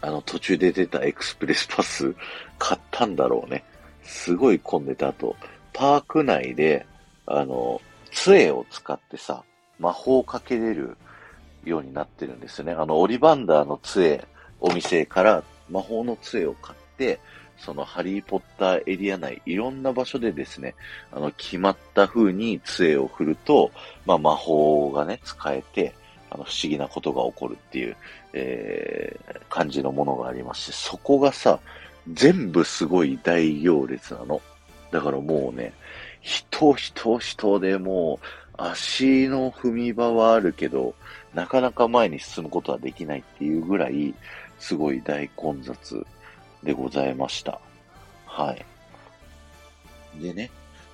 [0.03, 2.15] あの途中で出たエクスプレスパス
[2.59, 3.65] 買ったんだろうね。
[4.03, 5.37] すごい混んでた後、
[5.73, 6.87] パーク内で、
[7.27, 7.81] あの、
[8.13, 9.43] 杖を使ってさ、
[9.79, 10.97] 魔法をかけれる
[11.65, 12.73] ようになってるんですよね。
[12.73, 14.25] あの、オリバンダーの杖、
[14.61, 17.19] お店から魔法の杖を買って、
[17.59, 20.75] そのハリーポッターエリア内、いろんな場所でですね、
[21.13, 23.71] あの、決まった風に杖を振ると、
[24.05, 25.95] まあ、魔法がね、使えて、
[26.31, 27.97] あの、不思議なことが起こるっていう、
[28.35, 31.59] えー、感じのものがありまして、そこがさ、
[32.13, 34.41] 全部すごい大行列なの。
[34.91, 35.73] だからもうね、
[36.21, 38.27] 人、人、人でもう、
[38.59, 40.95] 足の踏み場はあるけど、
[41.35, 44.15] なかなか前に進むことはできないっていうぐらい、
[44.59, 46.07] すごい大混雑
[46.67, 47.61] でございました。
[48.27, 48.67] はい。
[50.21, 50.51] でね、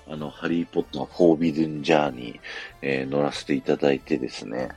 [0.08, 2.40] あの、ハリーポッターフォービドンジャーニー、
[2.82, 4.68] えー、乗らせていただいてですね、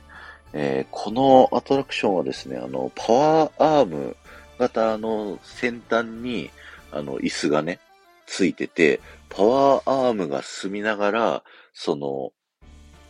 [0.52, 4.16] えー、このアトラクションはですね、あの、パワーアーム
[4.58, 6.50] 型の先端に、
[6.90, 7.78] あの、椅子がね、
[8.26, 11.42] ついてて、パワーアームが進みながら、
[11.74, 12.32] その、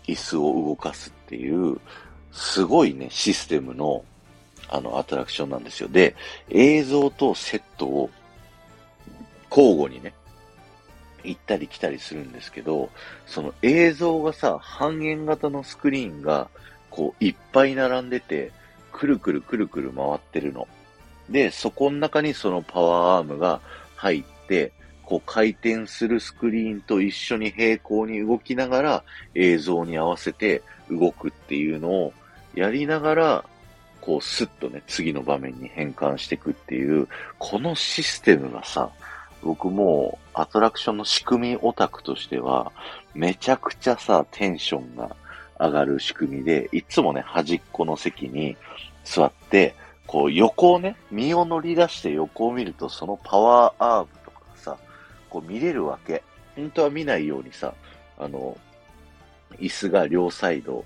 [0.08, 1.80] 椅子を動かすっていう、
[2.32, 4.04] すごいね、システムの、
[4.68, 5.88] あの、アトラクションなんですよ。
[5.88, 6.16] で、
[6.50, 8.10] 映像とセットを
[9.50, 10.12] 交互にね、
[11.24, 12.90] 行ったり来たりするんですけど、
[13.26, 16.48] その映像がさ、半円型のスクリーンが、
[16.90, 18.52] こう、いっぱい並んでて、
[18.92, 20.66] くるくるくるくる回ってるの。
[21.28, 23.60] で、そこの中にそのパワーアームが
[23.96, 29.04] 入って、こう回転するスクリーンと一緒に平行に動きながら
[29.36, 32.12] 映像に合わせて動くっていうのを
[32.54, 33.44] やりながら、
[34.06, 37.08] こうスッとね、次の場面に変換していくっていう、
[37.40, 38.88] このシステムがさ、
[39.42, 42.70] 僕もうアトラクションの仕組みオタクとしては、
[43.16, 45.16] めちゃくちゃさ、テンションが
[45.58, 48.56] 上がる仕組みで、いつもね、端っこの席に
[49.04, 49.74] 座って、
[50.06, 54.76] こう横をね、身を乗り出して横を見ると、そのパワーアームとかさ、
[55.28, 56.22] こう見れるわけ。
[56.54, 57.74] 本当は見ないようにさ、
[58.18, 58.56] あの、
[59.58, 60.84] 椅子が両サイド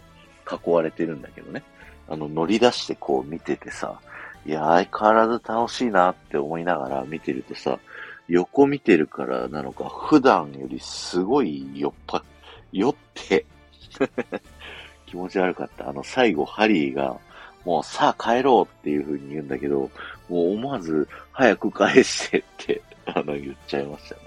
[0.51, 1.63] 囲われてるんだけどね。
[2.11, 3.99] あの、乗り出してこう見ててさ、
[4.45, 7.79] いや、相変わらず楽しいなって思いながら見てるとさ、
[8.29, 12.23] 横見てるからなのか、普段よりすごい酔っぱ、
[12.73, 13.47] 酔って
[15.07, 15.89] 気持ち悪かった。
[15.89, 17.17] あの、最後、ハリーが、
[17.65, 19.91] もうさあ帰ろうっていう風に言うんだけど、
[20.29, 24.23] もう思わず早く返してって あの、言っちゃいましたね。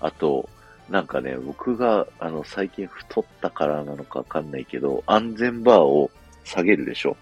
[0.00, 0.48] あと、
[0.88, 6.10] なんかね、僕が、あの、最近太ったからなのかわかんないけど、安全バーを
[6.44, 7.16] 下げるでしょ。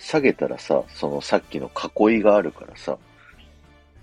[0.00, 2.96] 下げたらさ、そのさっきの囲いがあるからさ、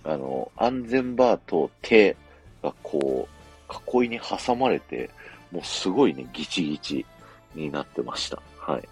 [0.04, 2.16] あの、安全バーと手
[2.64, 5.10] がこう、囲いに挟まれて、
[5.52, 7.06] もうすごいね、ギチギチ
[7.56, 8.42] になってました。
[8.58, 8.88] はい。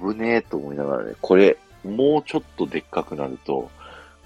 [0.00, 3.70] 危ねえと思いながらね、これ、もうちょっとでっかくなると、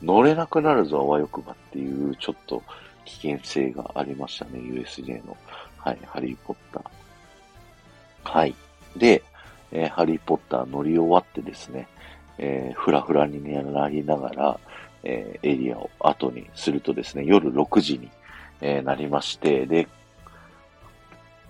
[0.03, 2.63] 乗れなくなるぞ、あわよくばっていう、ちょっと
[3.05, 5.37] 危険性がありましたね、USJ の。
[5.79, 8.31] はい、ハリーポッター。
[8.39, 8.55] はい。
[8.97, 9.23] で、
[9.73, 11.89] えー、ハリーポッター乗り終わってですね、
[12.39, 14.61] えー、ふらふらになりながら、
[15.05, 18.11] えー、エリアを後にするとですね、夜6時に、
[18.61, 19.89] えー、なりまして、で、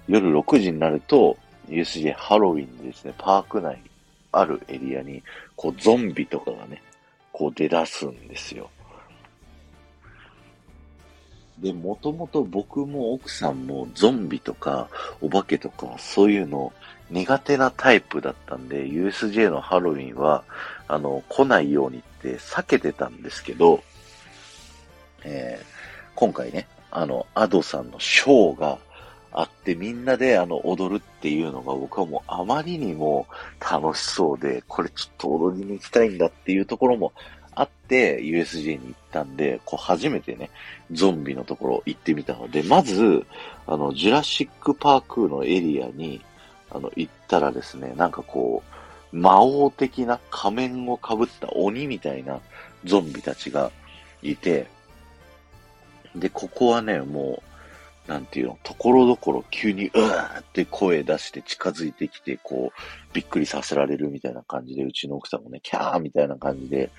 [0.08, 1.36] 夜6時になると、
[1.68, 3.78] USJ ハロウィンでですね、パーク内
[4.32, 5.22] あるエリアに、
[5.56, 6.82] こう、ゾンビとかがね、
[7.32, 8.70] こう出だすんですよ。
[11.58, 14.88] で、もともと僕も奥さんもゾンビとか
[15.20, 16.72] お化けとかそういうの
[17.12, 20.44] 苦手なタイプだったんで、USJ のハロウィンは、
[20.88, 23.82] あの、来ないようにって避けてたんですけど、
[25.24, 25.66] えー、
[26.14, 28.78] 今回ね、あの、アドさんのショーが
[29.32, 33.26] あってみんなであの踊るっていうのが僕はもうあまりにも
[33.60, 37.12] 楽しそうで、これちょっと踊りに行きたいんだっていうところも
[37.54, 40.50] あって USJ に行ったんで、こう初めてね、
[40.90, 43.26] ゾンビのところ行ってみたので、まず、
[43.66, 46.20] あの、ジュラシックパークのエリアに、
[46.74, 48.62] あの、行ったらですね、なんかこ
[49.12, 52.40] う、魔王的な仮面をかぶった鬼みたいな
[52.84, 53.70] ゾンビたちが
[54.22, 54.66] いて、
[56.16, 62.80] で、ここはね、もう、なんていうの、ところどころ急にうーって声出して近づいてきて、こう、
[63.12, 66.90] びっくりさせられるみたいな感じで、うちの奥さんもね、キャーみたいな感じで、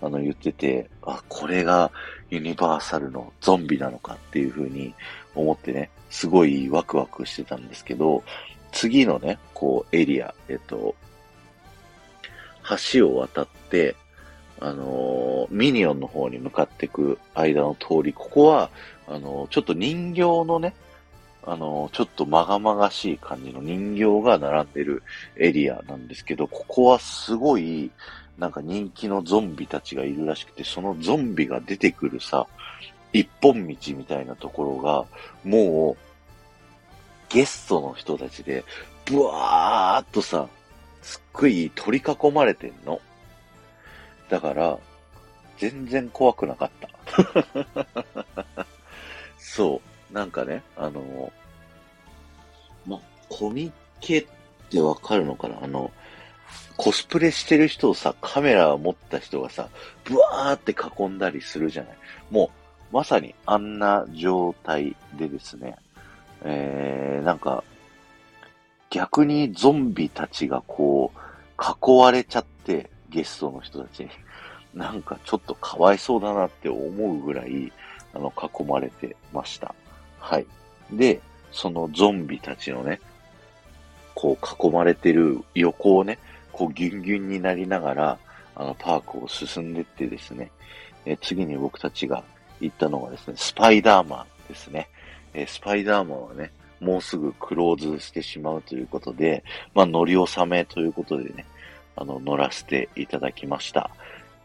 [0.00, 1.90] あの、言ってて、あ、これが
[2.30, 4.94] ユニバーサルのゾンビなのかっていう風に
[5.34, 8.22] 思ってね、すごいワクワクしてたんですけど、
[8.72, 10.94] 次のね、こう、エリア、えっと、
[12.92, 13.94] 橋を渡って、
[14.60, 18.70] あのー、ミニオンの方に向かっていく間の通り、ここは、
[19.08, 20.74] あのー、ちょっと人形のね、
[21.44, 25.02] あのー、ちょっとまがまがしい感じの人形が並んでる
[25.36, 27.90] エリアなんですけど、ここはすごい、
[28.38, 32.46] なんか人気のゾンビたちがいるらしくて、そのゾンビが出てくるさ、
[33.12, 35.04] 一本道みたいなところが、
[35.44, 36.11] もう、
[37.32, 38.64] ゲストの人たちで、
[39.06, 40.48] ブワーっとさ、
[41.02, 43.00] すっごい取り囲まれてんの。
[44.28, 44.78] だから、
[45.58, 48.66] 全然怖くなかった。
[49.38, 50.14] そう。
[50.14, 51.32] なんかね、あの、
[52.86, 54.26] ま、コミケっ
[54.70, 55.58] てわかるのかな？
[55.62, 55.90] あの、
[56.76, 59.68] コスプレしてる人をさ、カメラを持った人がさ、
[60.04, 61.96] ブワーって囲んだりするじゃない。
[62.30, 62.50] も
[62.90, 65.76] う、まさにあんな状態でですね、
[66.44, 67.64] えー、なんか、
[68.90, 71.18] 逆にゾンビたちがこう、
[71.62, 74.10] 囲われちゃって、ゲストの人たちに。
[74.74, 77.70] なんかちょっとかわいそうだなって思うぐらい、
[78.14, 79.74] あの、囲まれてました。
[80.18, 80.46] はい。
[80.90, 83.00] で、そのゾンビたちのね、
[84.14, 86.18] こう囲まれてる横をね、
[86.52, 88.18] こうギュンギュンになりながら、
[88.54, 90.50] あの、パークを進んでってですね、
[91.04, 92.24] え次に僕たちが
[92.60, 94.88] 行ったのがですね、スパイダーマンですね。
[95.34, 101.46] えスパイダーマンはね、もうすぐクローズしてしまうということで、まあ、乗り納めということでね、
[101.96, 103.90] あの、乗らせていただきました。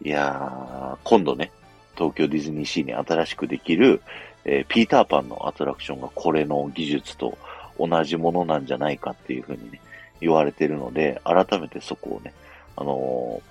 [0.04, 1.52] いやー、今度ね、
[1.96, 4.02] 東京ディズニーシーに新しくできる、
[4.46, 7.38] えー、ピーターパンのアトラクションがこれの技術と
[7.80, 9.82] 同じものなんじゃないかっていうふうにね、
[10.22, 12.34] 言われてるので、改めてそこをね、
[12.76, 13.42] あの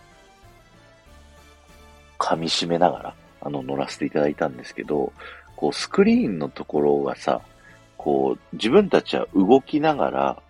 [2.18, 5.12] ー、噛み締めながら、あの、乗らせていただいたんですけど、
[5.56, 7.40] こう、スクリーンのところがさ、
[7.96, 10.42] こう、自分たちは動きながら、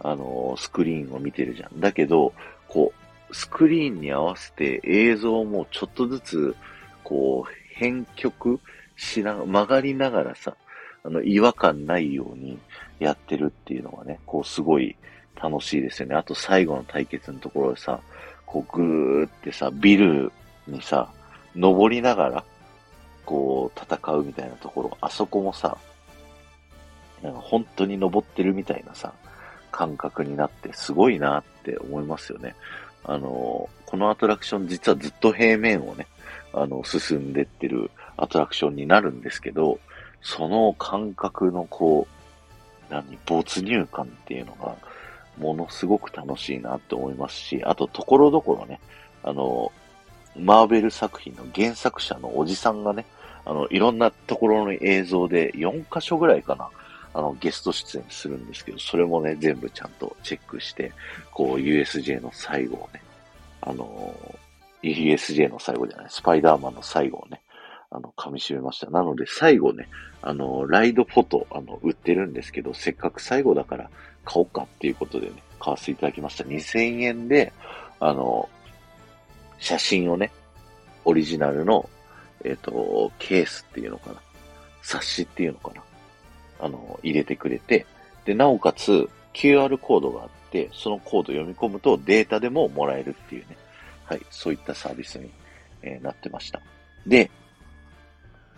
[0.00, 1.80] あのー、スクリーンを見てるじゃん。
[1.80, 2.32] だけど、
[2.68, 2.92] こ
[3.30, 6.56] う、スクリーンに合わせて映像もちょっとずつ、
[7.04, 8.60] こう、変曲
[8.96, 10.56] しな、曲がりながらさ、
[11.04, 12.58] あの、違和感ないように
[12.98, 14.96] やってるっていうのがね、こう、すごい
[15.40, 16.16] 楽しいですよね。
[16.16, 18.00] あと最後の対決のところでさ、
[18.44, 20.32] こう、ぐーってさ、ビル
[20.66, 21.10] にさ、
[21.54, 22.44] 登りながら、
[23.28, 25.76] こう、戦うみたいなところ、あそこもさ、
[27.22, 29.12] なんか本当に登ってるみたいなさ、
[29.70, 32.54] 感覚になってすごいなって思いますよね。
[33.04, 36.06] あの、このアトラクション実はずっと平面をね、
[36.54, 39.78] あの、進んでってるアトラクションになるんですけど、
[40.22, 42.06] その感覚のこ
[42.88, 44.74] う、何、没入感っていうのが、
[45.36, 48.80] ものすごく楽しいなって思いますし、あと、ところどころね、
[49.22, 49.70] あの、
[50.34, 53.04] マーベル作品の原作者のおじさんがね、
[53.48, 56.68] あの、いろんなところの映像で4箇所ぐらいかな、
[57.14, 60.92] あの、ゲスト出演するんですけど、それもね、全部ちゃんとチェックして、
[61.32, 63.02] こう、USJ の最後をね、
[63.62, 64.14] あの、
[64.82, 67.40] USJ の最後じゃない、スパイダーマンの最後をね、
[67.90, 68.90] あの、噛み締めました。
[68.90, 69.88] なので、最後ね、
[70.20, 73.88] あの、ライドフォト、あの、売ってるんですけど、せっかく最後だから
[74.26, 76.44] 買おうかっていうことでね、買わせていただきました。
[76.44, 77.52] 2000円で、
[77.98, 78.48] あの、
[79.58, 80.30] 写真をね、
[81.06, 81.88] オリジナルの、
[82.44, 84.20] えっ、ー、と、ケースっていうのかな。
[84.82, 85.82] 冊子っていうのかな。
[86.60, 87.86] あの、入れてくれて、
[88.24, 93.56] で、なおかつ QR コードがあって、そのコード読み込むとデータでももらえるっていうね。
[94.04, 95.30] はい、そういったサービスに、
[95.82, 96.62] えー、なってました。
[97.06, 97.30] で、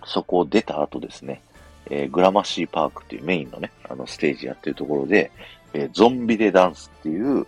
[0.04, 1.42] そこを出た後ですね、
[1.90, 5.30] えー、グラマシーパークっていうメインのね、あのステージやってるところで、
[5.72, 7.46] えー、ゾンビでダンスっていう、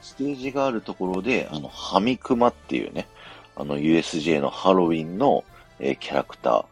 [0.00, 3.08] ステージがあるところで、あの、ハミクマっていうね、
[3.56, 5.44] あの、USJ のハロウィンの、
[5.78, 6.64] えー、キャラクター、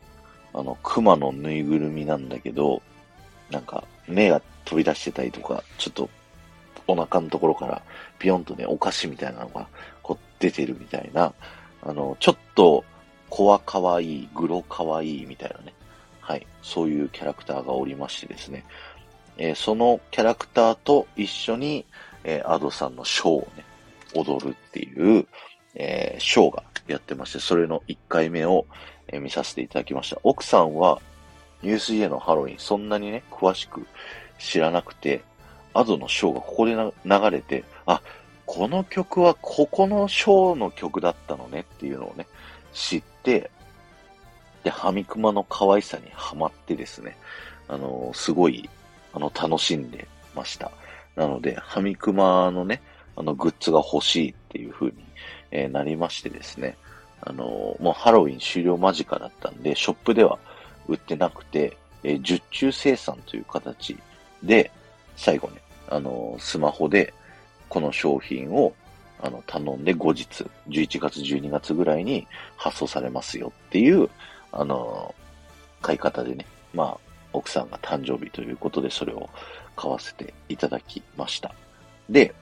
[0.55, 2.83] あの、熊のぬいぐるみなんだけど、
[3.51, 6.09] なんか、目が飛び出してたりとか、ちょっと、
[6.87, 7.83] お腹のところから、
[8.19, 9.67] ピヨンとね、お菓子みたいなのが、
[10.03, 11.33] こう、出てるみたいな、
[11.83, 12.85] あの、ちょっと、
[13.31, 15.75] 子は可愛い、グロ可愛いみたいなね、
[16.21, 18.65] はい、そういうキャラクターがおりましてですね、
[19.37, 21.85] えー、そのキャラクターと一緒に、
[22.23, 23.65] えー、アドさんのショーをね、
[24.15, 25.27] 踊るっていう、
[25.75, 28.67] えー、ショーがやってまして、それの1回目を、
[29.09, 30.19] えー、見させていただきました。
[30.23, 31.01] 奥さんは、
[31.63, 33.87] USJ のハロウィン、そんなにね、詳しく
[34.39, 35.23] 知らなくて、
[35.73, 38.01] アドのショーがここで流れて、あ、
[38.47, 42.27] この曲はここのショーの曲だったのねっていうのをね、
[42.73, 43.51] 知って、
[44.63, 47.17] で、ハミクマの可愛さにハマってですね、
[47.69, 48.69] あの、すごい、
[49.13, 50.71] あの、楽しんでました。
[51.17, 52.83] なので、ハミクマのね、
[53.17, 55.04] あの、グッズが欲しいっていう風に、
[55.55, 56.77] えー、なりましてですね、
[57.23, 60.39] あの、もうハロウィン終了間近だったんで、ショップでは
[60.89, 63.97] 売ってなくて、えー、受注生産という形
[64.43, 64.71] で、
[65.17, 67.15] 最後ね、あの、スマホで、
[67.69, 68.75] この商品を、
[69.23, 72.27] あの、頼んで後日、11月、12月ぐらいに
[72.57, 74.11] 発送されますよっていう、
[74.51, 75.15] あの、
[75.81, 76.45] 買い方でね、
[76.75, 76.99] まあ、
[77.33, 79.31] 奥さんが誕生日ということで、それを
[79.77, 81.55] 買わせていただきました。
[82.11, 82.35] で、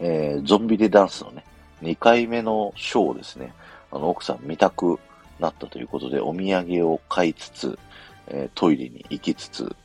[0.00, 1.44] えー、ゾンビでダンスのね、
[1.82, 3.52] 2回目のショーをですね、
[3.90, 4.98] あの、奥さん見たく
[5.38, 7.78] なったということで、お土産を買いつつ、
[8.28, 9.76] えー、トイレに行きつつ、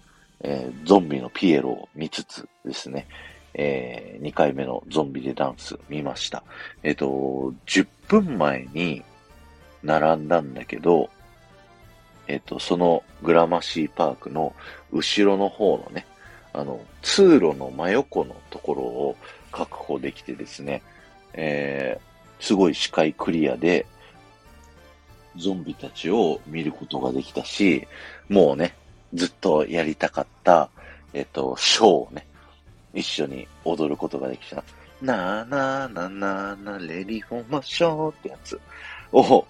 [0.41, 3.08] えー、ゾンビのピエロを見つつですね、
[3.54, 6.43] えー、2回目のゾンビでダンス見ました。
[6.84, 9.04] えっ、ー、と、10分前に
[9.84, 11.10] 並んだんだけど、
[12.28, 14.54] えっ、ー、と、そのグラマシーパークの
[14.91, 16.06] 後ろの方のね、
[16.54, 19.16] あの、通路の真横のところを
[19.52, 20.84] 確保できてですね、
[21.34, 23.86] えー、すごい視界クリアで、
[25.36, 27.88] ゾンビたちを見ることができたし、
[28.28, 28.76] もうね、
[29.14, 30.70] ずっとやりたかった、
[31.14, 32.26] えっ、と、ショーをね、
[32.94, 34.64] 一緒に踊ることができた。
[35.02, 38.60] なーなーなーなーなレディフォーマショーってやつ
[39.12, 39.46] を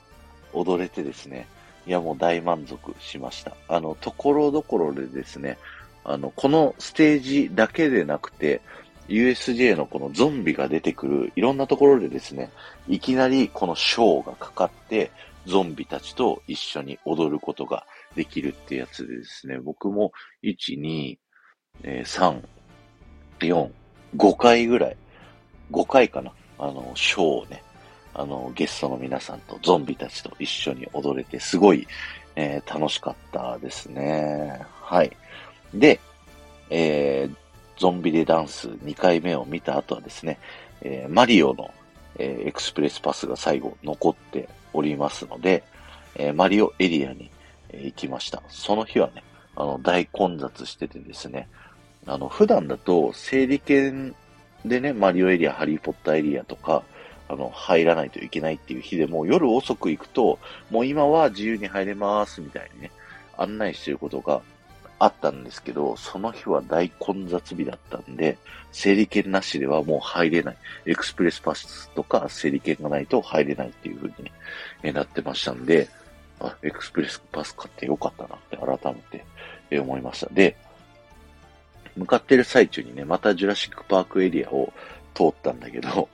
[0.54, 1.48] 踊れてですね、
[1.86, 3.56] いやもう大満足しました。
[3.70, 5.58] あの、ところどころでですね、
[6.04, 8.62] あの、このステージだけでなくて、
[9.08, 12.52] USJ のこのゾンビが出てくるいろんなところでですね、
[12.88, 15.12] いきなりこのショーがかかって、
[15.46, 17.86] ゾンビたちと一緒に踊ることが
[18.16, 20.12] できるってやつでですね、僕も
[20.44, 21.18] 1、2、
[21.84, 22.42] 3、
[23.40, 23.70] 4、
[24.18, 24.98] 5回ぐらい、
[25.72, 27.64] 5回かな、あの、ショーをね、
[28.14, 31.88] あの、ゲストの皆さんとゾンビたちと一緒に踊れて、すごい、
[32.36, 34.60] えー、楽しかったですね。
[34.82, 35.16] はい。
[35.74, 36.00] で、
[36.70, 37.36] えー、
[37.78, 40.40] ゾンビでダンス2回目を見た後はですね、
[40.82, 41.72] えー、マリオの、
[42.18, 45.64] えー、エクスプレスパスが最後残っておりますので、
[46.16, 47.32] えー、マリオエリアに、
[47.70, 48.42] え行きました。
[48.48, 49.24] その日はね、
[49.56, 51.50] あの、大混雑しててですね、
[52.06, 54.16] あの、普段だと整理券
[54.66, 56.84] でね、マリオエリア、ハリーポッターエリアとか、
[57.28, 62.92] あの、入らないといけないっていう日でも、夜遅く行くと、もう今は自由に入れますみたいにね、
[63.38, 64.42] 案内してることが
[65.00, 68.38] あったんですけど、その日は大混雑日だったんで、
[68.72, 70.58] 整理券なしではもう入れない。
[70.86, 74.32] エクスプレスパスとか整理券がないと入れないっていう風に、
[74.84, 75.88] ね、なってましたんで、
[76.40, 79.24] あ、エクスプレスパス買ってよかったなって改め
[79.70, 80.28] て思いました。
[80.34, 80.56] で、
[81.96, 84.72] 向かってる最中にね、またジュラシックパークエリアを
[85.14, 86.10] 通ったんだけど、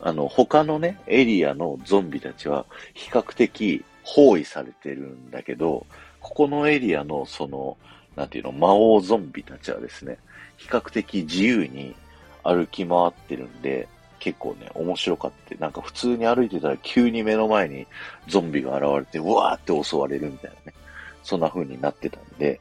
[0.00, 5.86] あの、他のね、エリアのゾンビたちは比較的包囲されてるんだけど、
[6.20, 7.76] ここのエリアのその、
[8.18, 10.18] なんていうの、魔王ゾンビたちはですね、
[10.56, 11.94] 比較的自由に
[12.42, 13.86] 歩き回ってるんで、
[14.18, 15.54] 結構ね、面白かった。
[15.54, 17.86] なんか普通に歩いてたら急に目の前に
[18.26, 20.74] ゾンビが現れて、うわーって襲われるみたいなね。
[21.22, 22.60] そんな風になってたんで、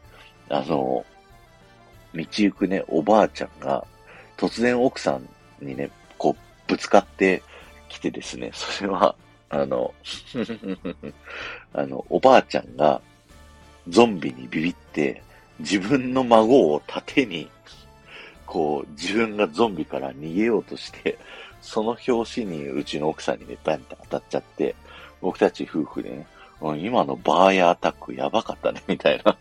[0.50, 1.04] あの、
[2.14, 3.84] 道行くね、おばあちゃんが、
[4.38, 5.28] 突然奥さん
[5.60, 5.90] にね、
[6.20, 7.42] こう、ぶつかって
[7.90, 9.16] きてですね、それは、
[9.50, 9.92] あの、
[11.74, 13.02] あの、おばあちゃんが、
[13.88, 15.24] ゾンビにビビって、
[15.60, 17.50] 自分の孫を盾に、
[18.46, 21.18] こう、自分がゾンビから逃げようとして、
[21.62, 24.76] その拍子にうちの奥さんにね、バンって当たっちゃって、
[25.22, 26.28] 僕たち夫婦でね、
[26.80, 29.38] 今のバーヤアタックやばかったね、みたいな。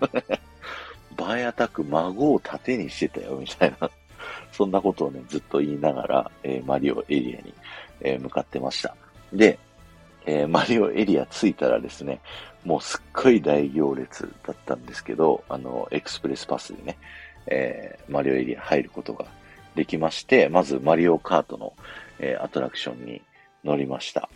[1.16, 3.90] バーヤアタック孫を盾にしてたよ、みたいな。
[4.52, 7.54] そんなことをね、ずっと言いながら、えー、マリオエリアに、
[8.00, 8.94] えー、向かってました。
[9.32, 9.58] で、
[10.26, 12.20] えー、マリオエリア着いたらですね、
[12.66, 16.98] もうすっごい大行列だったんですけど、あの、エクスプレスパスでね、
[17.46, 19.24] えー、マリオエリア入ることが
[19.76, 21.74] できまして、まずマリオカートの、
[22.18, 23.22] えー、アトラクションに
[23.62, 24.28] 乗りました。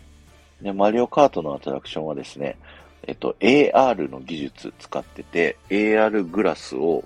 [0.61, 2.57] で、マリオカートのアトラクションはですね、
[3.03, 7.03] えっと、AR の技術使ってて、AR グラスを、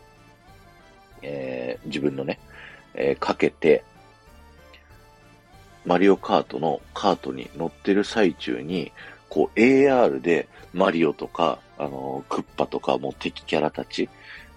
[1.23, 2.38] えー、自分のね、
[2.93, 3.84] えー、かけて、
[5.86, 8.91] マリオカートのカートに乗ってる最中に、
[9.36, 14.07] こう AR でマリオとか、あの、クッパとかも敵キャラたち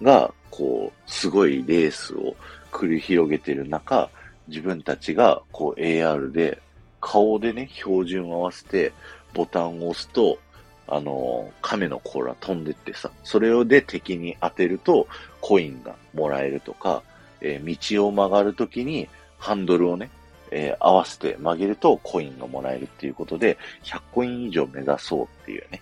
[0.01, 2.33] が、こう、すごいレースを
[2.71, 4.09] 繰り広げてる中、
[4.47, 6.61] 自分たちが、こう AR で、
[7.01, 8.93] 顔でね、標準を合わせて、
[9.33, 10.39] ボタンを押すと、
[10.87, 15.09] あの、亀の甲羅飛んでってさ、それをで敵に当てると、
[15.41, 17.03] コインがもらえるとか、
[17.41, 20.09] えー、道を曲がるときに、ハンドルをね、
[20.51, 25.81] えー、合わせて曲げるとコインがもらえるっていうことで、100コイン以上目指そうっていうね、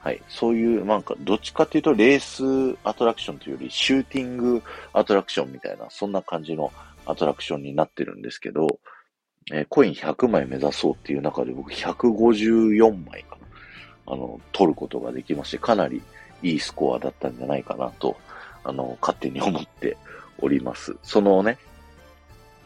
[0.00, 0.22] はい。
[0.28, 4.62] そういう、なんか、どっちかっていうと、レースアトラクションというより、シューティング
[4.92, 6.72] アトラクションみたいな、そんな感じの
[7.04, 8.78] アトラクションになってるんですけど、
[9.52, 13.38] えー、コイン100枚目指そうっていう中で僕154枚か。
[14.06, 16.00] あの、取ることができまして、かなり
[16.42, 18.16] いいスコアだったんじゃないかなと、
[18.64, 19.96] あの、勝手に思って
[20.40, 20.96] おります。
[21.02, 21.58] そのね、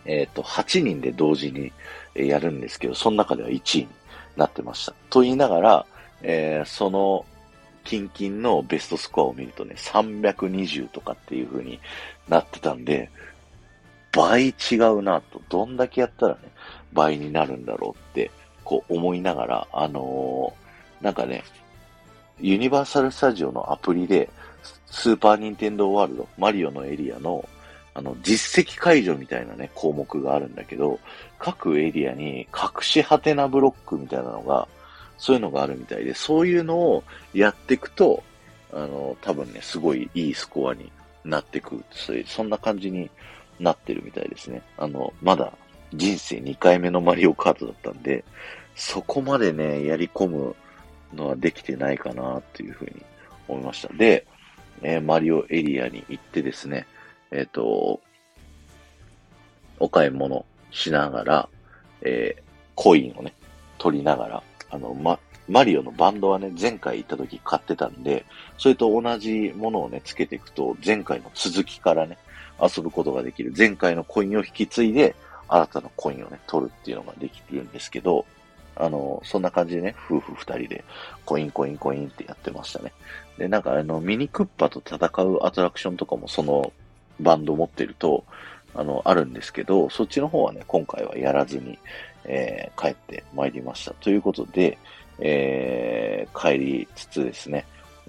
[0.04, 1.72] えっ、ー、と、8人で同時に
[2.14, 3.88] やるんですけど、その中では1位に
[4.36, 4.94] なってました。
[5.10, 5.86] と言いながら、
[6.22, 7.24] えー、その、
[7.84, 11.80] キンキンのベストスコアを見るとね、320とかっていう風に
[12.28, 13.10] なってたんで、
[14.12, 16.40] 倍違うなと、どんだけやったらね、
[16.92, 18.30] 倍になるんだろうって、
[18.64, 21.42] こう思いながら、あのー、なんかね、
[22.40, 24.28] ユニバーサルスタジオのアプリで、
[24.86, 27.48] スーパーニンテンドーワールド、マリオのエリアの、
[27.94, 30.98] あの、実績解除みたいなね、項目があるんだけど、
[31.38, 34.66] 各エリアに隠し果てなブロックみたいなのが、
[35.18, 38.22] そういうのがあるみたいで、そういうのをやっていくと、
[38.72, 40.90] あの、多分ね、すごいいいスコアに
[41.24, 43.10] なってくそういう、そんな感じに
[43.60, 44.62] なってるみたいですね。
[44.78, 45.52] あの、まだ
[45.94, 48.24] 人生2回目のマリオカートだったんで、
[48.74, 50.56] そこまでね、やり込む
[51.14, 52.92] のはできてないかなっていうふうに
[53.48, 53.92] 思いました。
[53.94, 54.26] で、
[54.82, 56.86] えー、マリオエリアに行ってですね、
[57.32, 58.00] えっ、ー、と、
[59.80, 61.48] お買い物しながら、
[62.02, 62.42] えー、
[62.74, 63.34] コインをね、
[63.78, 65.18] 取りながら、あの、ま、
[65.48, 68.24] マリオのバンドはね、前回行った時買ってたんで、
[68.58, 72.18] それと同じものをね、つけていくと、前回の続きからね、
[72.60, 73.52] 遊ぶことができる。
[73.56, 75.16] 前回のコインを引き継いで、
[75.48, 78.24] 新たなコインをね、取るっていうのができるんですけど、
[78.76, 80.84] あの、そんな感じでね、夫婦二人で、
[81.24, 82.92] コインコインコインってやってましたね。
[83.36, 86.72] で、なんかあの、ミニクッパと戦うアトラクションとかもその
[87.20, 88.24] バンド持ってると、
[88.74, 91.78] あの、あるんですけど、そっちの方はね、今回はやらずに、
[92.24, 93.92] えー、帰ってまいりました。
[93.94, 94.78] ということで、
[95.18, 97.66] えー、帰りつつですね、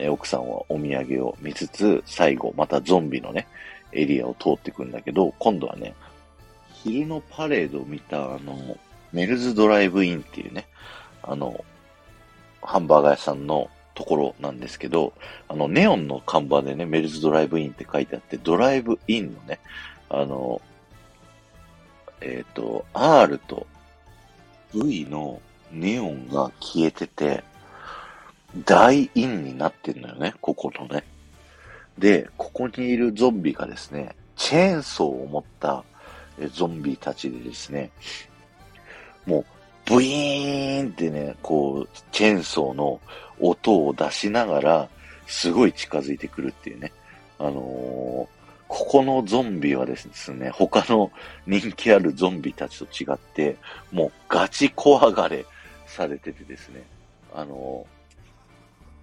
[0.10, 3.48] 奥さんはお土産を見つつ、最後、またゾンビのね、
[3.92, 5.94] エリアを通ってくんだけど、今度はね、
[6.84, 8.78] 昼のパレードを見た、あの、
[9.12, 10.66] メルズドライブインっていうね、
[11.22, 11.64] あの、
[12.62, 15.14] ハンバーガー屋さんのところなんですけど、
[15.48, 19.60] あの、ネオンの看板でね、メルズドライブインって書いてあって、ドライブインのね、
[20.10, 20.62] あの、
[22.22, 23.68] えっ、ー、と、R と
[24.74, 25.42] V の
[25.72, 27.44] ネオンが消えてて、
[28.66, 31.04] die in になってんのよね、ここのね。
[31.98, 35.84] で、ここにいるゾンビがですね、チェーンソーを持った
[36.52, 37.92] ゾンビたちでですね、
[39.26, 39.46] もう、
[39.86, 43.00] ブイーンってね、こう、チェーンソーの
[43.40, 44.90] 音を出しながら、
[45.28, 46.92] すごい近づいてくるっていうね。
[47.40, 47.54] あのー、
[48.68, 51.12] ここのゾンビはですね、他の
[51.46, 53.58] 人気あるゾンビたちと違って、
[53.92, 55.46] もうガチ怖がれ
[55.86, 56.84] されててですね、
[57.34, 57.86] あの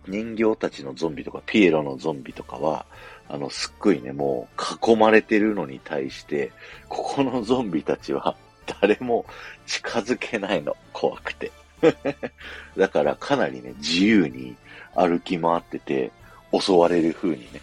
[0.07, 2.87] ー、人形たちのゾンビとか、ピエロのゾンビとかは、
[3.29, 6.51] あの、すっごいね、もう囲まれてるのに対して、
[6.89, 8.37] ここのゾンビたちは
[8.81, 9.25] 誰も
[9.67, 10.77] 近づけないの。
[10.93, 11.53] 怖くて。
[12.77, 14.57] だからかなりね、自由に
[14.95, 16.13] 歩き回ってて、
[16.53, 17.61] 襲われる風にね、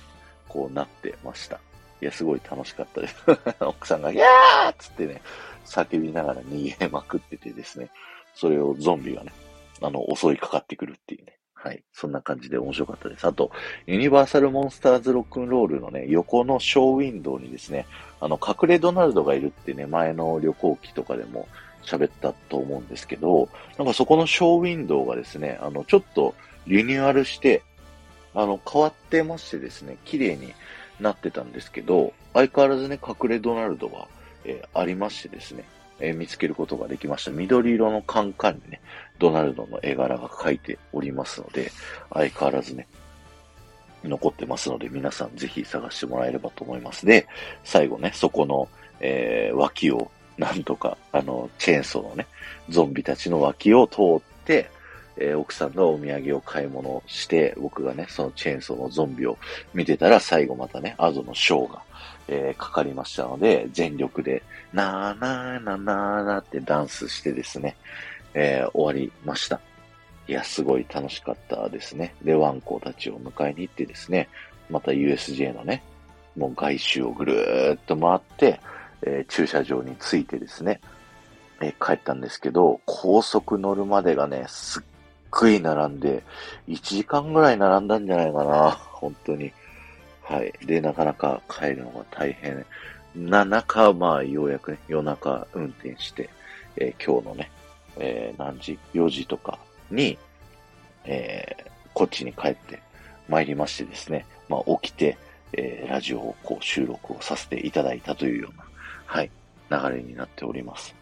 [0.48, 1.60] こうなってました。
[2.02, 3.16] いや、すごい楽しかったです。
[3.60, 5.22] 奥さんが、いやーっつってね、
[5.66, 7.90] 叫びながら逃げまくっててですね、
[8.34, 9.32] それをゾンビがね、
[9.82, 11.38] あの、襲いかかってくるっていうね。
[11.54, 11.84] はい。
[11.92, 13.26] そんな感じで面白かったです。
[13.26, 13.52] あと、
[13.88, 17.88] ユニバーサルモンスターズロックンロールのね、横のショーウィンドウにですね、
[18.22, 21.48] あの、隠れドナルドがいるってね、前の旅行記とかでも
[21.88, 26.36] 喋ったと思うんですけど、なんかそこのショーウィンドウがですね、あの、ちょっと
[26.68, 27.64] リニューアルして、
[28.36, 30.54] あの、変わってましてですね、綺麗に
[31.00, 34.08] なってたんですけど、相変わらずね、隠れドナルドが、
[34.46, 35.64] えー、ありましてですね、
[36.00, 37.32] えー、見つけることができました。
[37.32, 38.82] 緑色のカンカンにね、
[39.18, 41.72] ドナルドの絵柄が描いておりますので、
[42.14, 42.88] 相変わらずね、
[44.04, 47.06] 残ってますので、皆さんぜひ探してもらえればと思います。
[47.06, 47.28] で、
[47.64, 48.68] 最後ね、そこの、
[49.00, 52.28] えー、脇を、なんとか、あの、チェーンソーのね、
[52.70, 54.70] ゾンビたちの脇を通って、
[55.20, 59.38] えー、奥さんのお土産を買い物して、僕がね、そのチェーンソーのゾンビを
[59.74, 61.82] 見てたら、最後またね、アドのショーが、
[62.28, 67.76] えー、かかりましたので、全力で、なーなーなーなーなーってダンスしてですね、
[68.34, 69.60] えー、終わりました。
[70.28, 72.14] いや、すごい楽しかったですね。
[72.22, 74.30] で、ワンコたちを迎えに行ってですね、
[74.70, 75.82] また USJ のね、
[76.36, 78.60] もう外周をぐるーっと回って、
[79.04, 80.82] えー、駐車場に着いてですね、
[81.62, 84.84] えー、帰ったんですけど、高速乗るまでがね、すっ
[85.30, 86.24] ごい並んで、
[86.68, 89.52] 1時間ぐらい並んだんじゃないかな、本当に。
[90.24, 90.54] はい。
[90.66, 92.66] で、なかなか帰るのが大変
[93.16, 96.30] な中、まあ、ようやくね、夜中運転して、
[96.76, 97.52] えー、今日のね、
[97.98, 99.58] えー、何時 ?4 時とか
[99.90, 100.18] に、
[101.06, 102.80] えー、こっちに帰って
[103.28, 105.18] 参りましてですね、まあ、起きて、
[105.54, 108.67] えー、ラジオをこう収録をさせていただいたというような、
[109.08, 109.32] はい、
[109.72, 110.94] 流れになっております。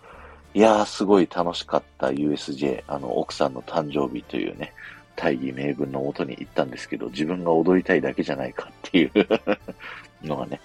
[0.53, 4.73] いやー、すごい楽しかった USJ、あの、奥さんの誕生日というね、
[5.15, 9.11] 大義名分のもとに行ったんですけど、自分が踊りたいだけじゃないかっていう
[10.23, 10.61] のがね、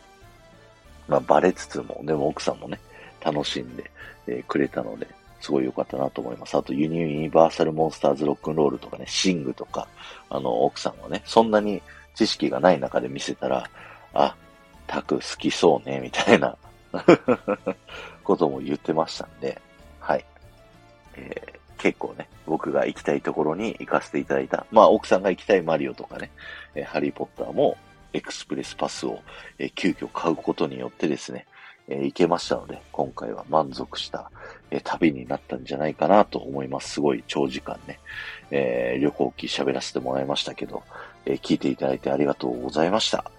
[1.08, 2.78] まあ、バレつつも、でも奥さんもね、
[3.24, 3.90] 楽しんで、
[4.26, 5.08] え、くれたので、
[5.40, 6.56] すごい良かったなと思います。
[6.56, 9.88] あと、ユニバーサルモンスターズロックンロールとかね、シングとか、
[10.28, 11.82] あの、奥さんはね、そんなに
[12.14, 13.68] 知識がない中で見せたら、
[14.12, 14.36] あ、
[14.86, 16.56] タク好きそうね、みたいな
[18.24, 19.60] ことも言ってましたんで、
[20.00, 20.24] はい。
[21.16, 24.66] えー、結構ね、僕が行きたいところに行かせていただいた。
[24.70, 26.30] まあ、奥さんが行きたいマリオとかね、
[26.74, 27.76] えー、ハリーポッターも
[28.12, 29.20] エクスプレスパスを、
[29.58, 31.46] えー、急遽買うことによってですね、
[31.88, 34.30] えー、行けましたので、今回は満足した、
[34.70, 36.94] えー、旅になったんじゃないかなと思います。
[36.94, 38.00] すごい長時間ね、
[38.50, 40.82] えー、旅行機喋らせてもらいましたけど、
[41.26, 43.30] え聞いていただいてありがとうございました。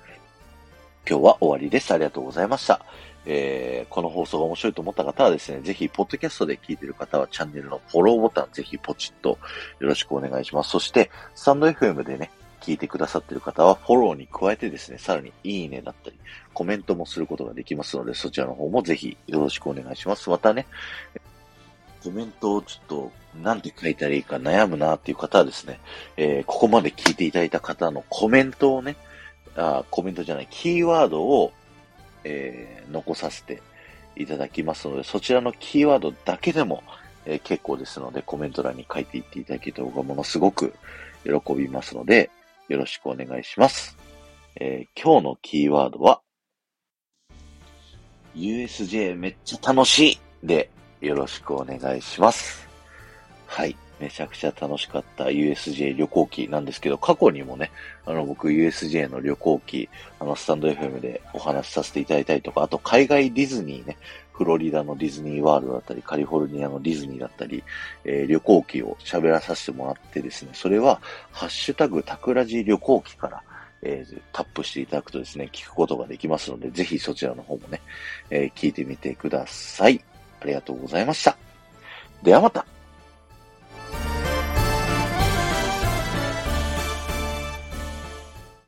[1.09, 1.91] 今日は終わりです。
[1.93, 2.85] ありがとうございました。
[3.25, 9.37] えー、この放送が面白いと思った方はですね、ぜひ、ポッドキャストで聞いている方は、チャンネルのフォローボタン、ぜひポチッと
[9.79, 10.71] よろしくお願いします。
[10.71, 16.17] そして、スタンド FM でね、聞いてくださっている方は、フォローに加えてですね、さらにいいねだったり、
[16.53, 20.29] コメントもすることができますので、そちらの方もぜひよろしくお願いします。
[20.29, 20.65] またね、
[22.03, 23.11] コメントをちょっと、
[23.43, 25.79] なんて書いたらいいか悩むなっていう方はですね、
[26.17, 28.95] えー、ここまで聞いていただいた方のコメントをね、
[29.55, 31.51] あコメントじゃない、キーワードを
[32.23, 33.61] えー、残させて
[34.15, 36.83] いただきますので、そちらのキーワードだけでも、
[37.25, 40.73] えー、結構ですので、コメント欄に書いていっていただけると僕はものすごく
[41.23, 42.29] 喜びますので、
[42.67, 43.97] よろしくお願いします。
[44.55, 46.21] えー、今日のキーワードは、
[48.35, 50.69] USJ めっちゃ楽しいで
[51.01, 52.67] よろしくお願いします。
[53.45, 53.75] はい。
[54.01, 57.71] めちゃくちゃ楽しかった USJ 旅行記なんですけど、過去にもね、
[58.05, 59.89] あの、僕 USJ の旅行記、
[60.19, 63.97] あの、スタンド FM でお話しさせていただいたりとか、あと海外ディズニーね、
[64.33, 67.63] フロリダのディズニーワールドだったり、カリフォルニアのディズニーだったり、
[68.03, 70.99] えー、旅行記を喋らさせてもらってですね、それは、
[71.31, 73.43] ハッシュタグタクラジ旅行記から、
[73.83, 77.81] えー、タップしていただくとですね、聞くことができますので、ぜひそちらの方もね、
[78.31, 80.03] えー、聞いてみてください。
[80.39, 81.37] ありがとうございました。
[82.23, 82.65] ではまた。